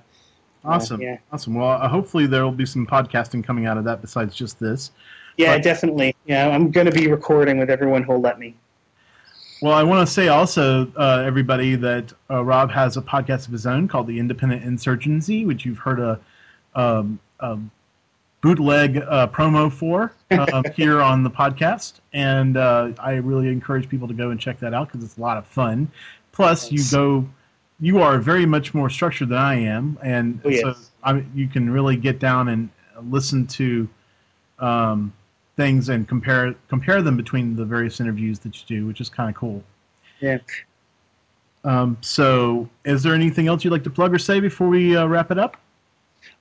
[0.65, 1.01] Awesome.
[1.01, 1.17] yeah.
[1.31, 1.55] Awesome.
[1.55, 4.91] Well, uh, hopefully there will be some podcasting coming out of that besides just this.
[5.37, 6.15] yeah, But- definitely.
[6.25, 8.55] Yeah, I'm going to be recording with everyone who'll let me.
[9.61, 13.53] Well, I want to say also, uh, everybody, that uh, Rob has a podcast of
[13.53, 16.19] his own called The Independent Insurgency, which you've heard a,
[16.75, 17.57] um, a
[18.41, 22.01] bootleg uh, promo for um, here on the podcast.
[22.11, 25.21] And uh, I really encourage people to go and check that out because it's a
[25.21, 25.89] lot of fun.
[26.33, 27.25] Plus, you go,
[27.79, 30.61] you are very much more structured than I am, and Oh, yes.
[30.61, 32.69] so I, you can really get down and
[33.03, 33.87] listen to
[34.59, 35.13] um,
[35.55, 39.29] things and compare compare them between the various interviews that you do, which is kind
[39.29, 39.63] of cool.
[40.19, 40.39] Yeah.
[41.63, 45.05] Um, so, is there anything else you'd like to plug or say before we uh,
[45.05, 45.57] wrap it up?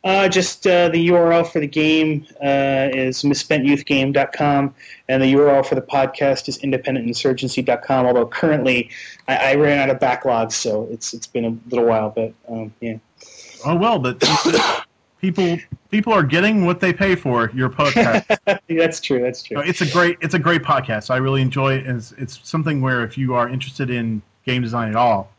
[0.05, 4.75] Uh, just uh, the URL for the game uh, is misspentyouthgame.com,
[5.09, 8.07] and the URL for the podcast is independentinsurgency.com.
[8.07, 8.91] Although currently,
[9.29, 12.11] I, I ran out of backlogs, so it's it's been a little while.
[12.11, 12.97] But um, yeah,
[13.65, 14.23] Oh well, but
[15.23, 15.57] people
[15.91, 17.51] people are getting what they pay for.
[17.55, 18.27] Your podcast.
[18.69, 19.23] that's true.
[19.23, 19.71] That's No, true.
[19.71, 21.11] it's a great it's a great podcast.
[21.11, 21.87] I really enjoy it.
[21.87, 25.31] It's, it's something where if you are interested in game design at all,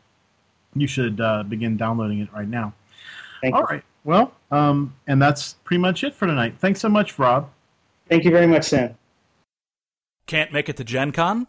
[0.74, 2.74] you should uh, begin downloading it right now.
[3.42, 3.68] Thank All you.
[3.68, 3.84] right.
[4.06, 6.56] Well, um, and that's pretty much it for tonight.
[6.60, 7.50] Thanks so much, Rob.
[8.10, 8.96] Thank you very much, Sam.
[10.26, 11.48] Can't make it to Gen Con?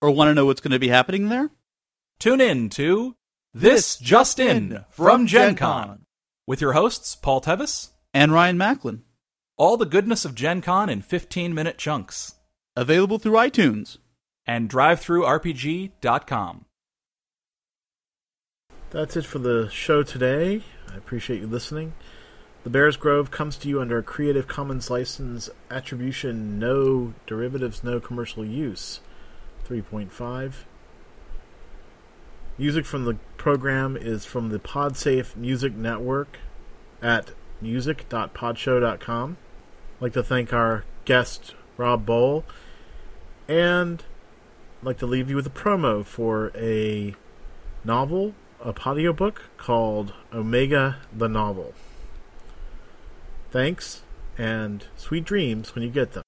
[0.00, 1.50] Or want to know what's going to be happening there?
[2.18, 3.14] Tune in to
[3.54, 6.04] This Just In from Gen Con
[6.52, 7.92] with your hosts, Paul Tevis.
[8.12, 9.04] And Ryan Macklin.
[9.56, 12.34] All the goodness of Gen Con in 15 minute chunks.
[12.76, 13.96] Available through iTunes.
[14.46, 16.66] And drivethrurpg.com.
[18.90, 20.60] That's it for the show today.
[20.92, 21.94] I appreciate you listening.
[22.64, 27.98] The Bear's Grove comes to you under a Creative Commons license, attribution, no derivatives, no
[27.98, 29.00] commercial use.
[29.66, 30.52] 3.5.
[32.58, 36.38] Music from the program is from the Podsafe Music Network
[37.00, 37.30] at
[37.62, 39.36] music.podshow.com.
[39.96, 42.44] I'd like to thank our guest, Rob Bohl,
[43.48, 44.04] and
[44.80, 47.14] I'd like to leave you with a promo for a
[47.84, 51.72] novel, a audiobook called Omega the Novel.
[53.50, 54.02] Thanks,
[54.36, 56.21] and sweet dreams when you get them.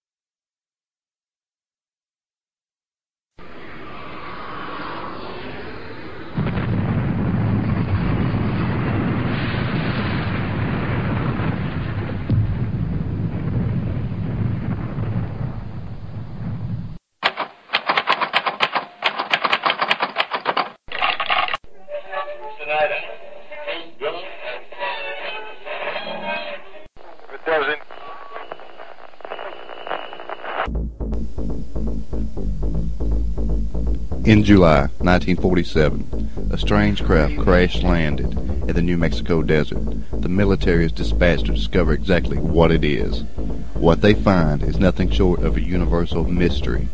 [34.45, 38.31] July 1947, a strange craft crash landed
[38.69, 39.83] in the New Mexico desert.
[40.21, 43.23] The military is dispatched to discover exactly what it is.
[43.73, 46.89] What they find is nothing short of a universal mystery.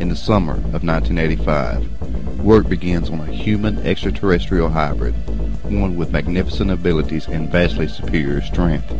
[0.00, 5.14] In the summer of 1985, work begins on a human extraterrestrial hybrid,
[5.62, 8.92] one with magnificent abilities and vastly superior strength.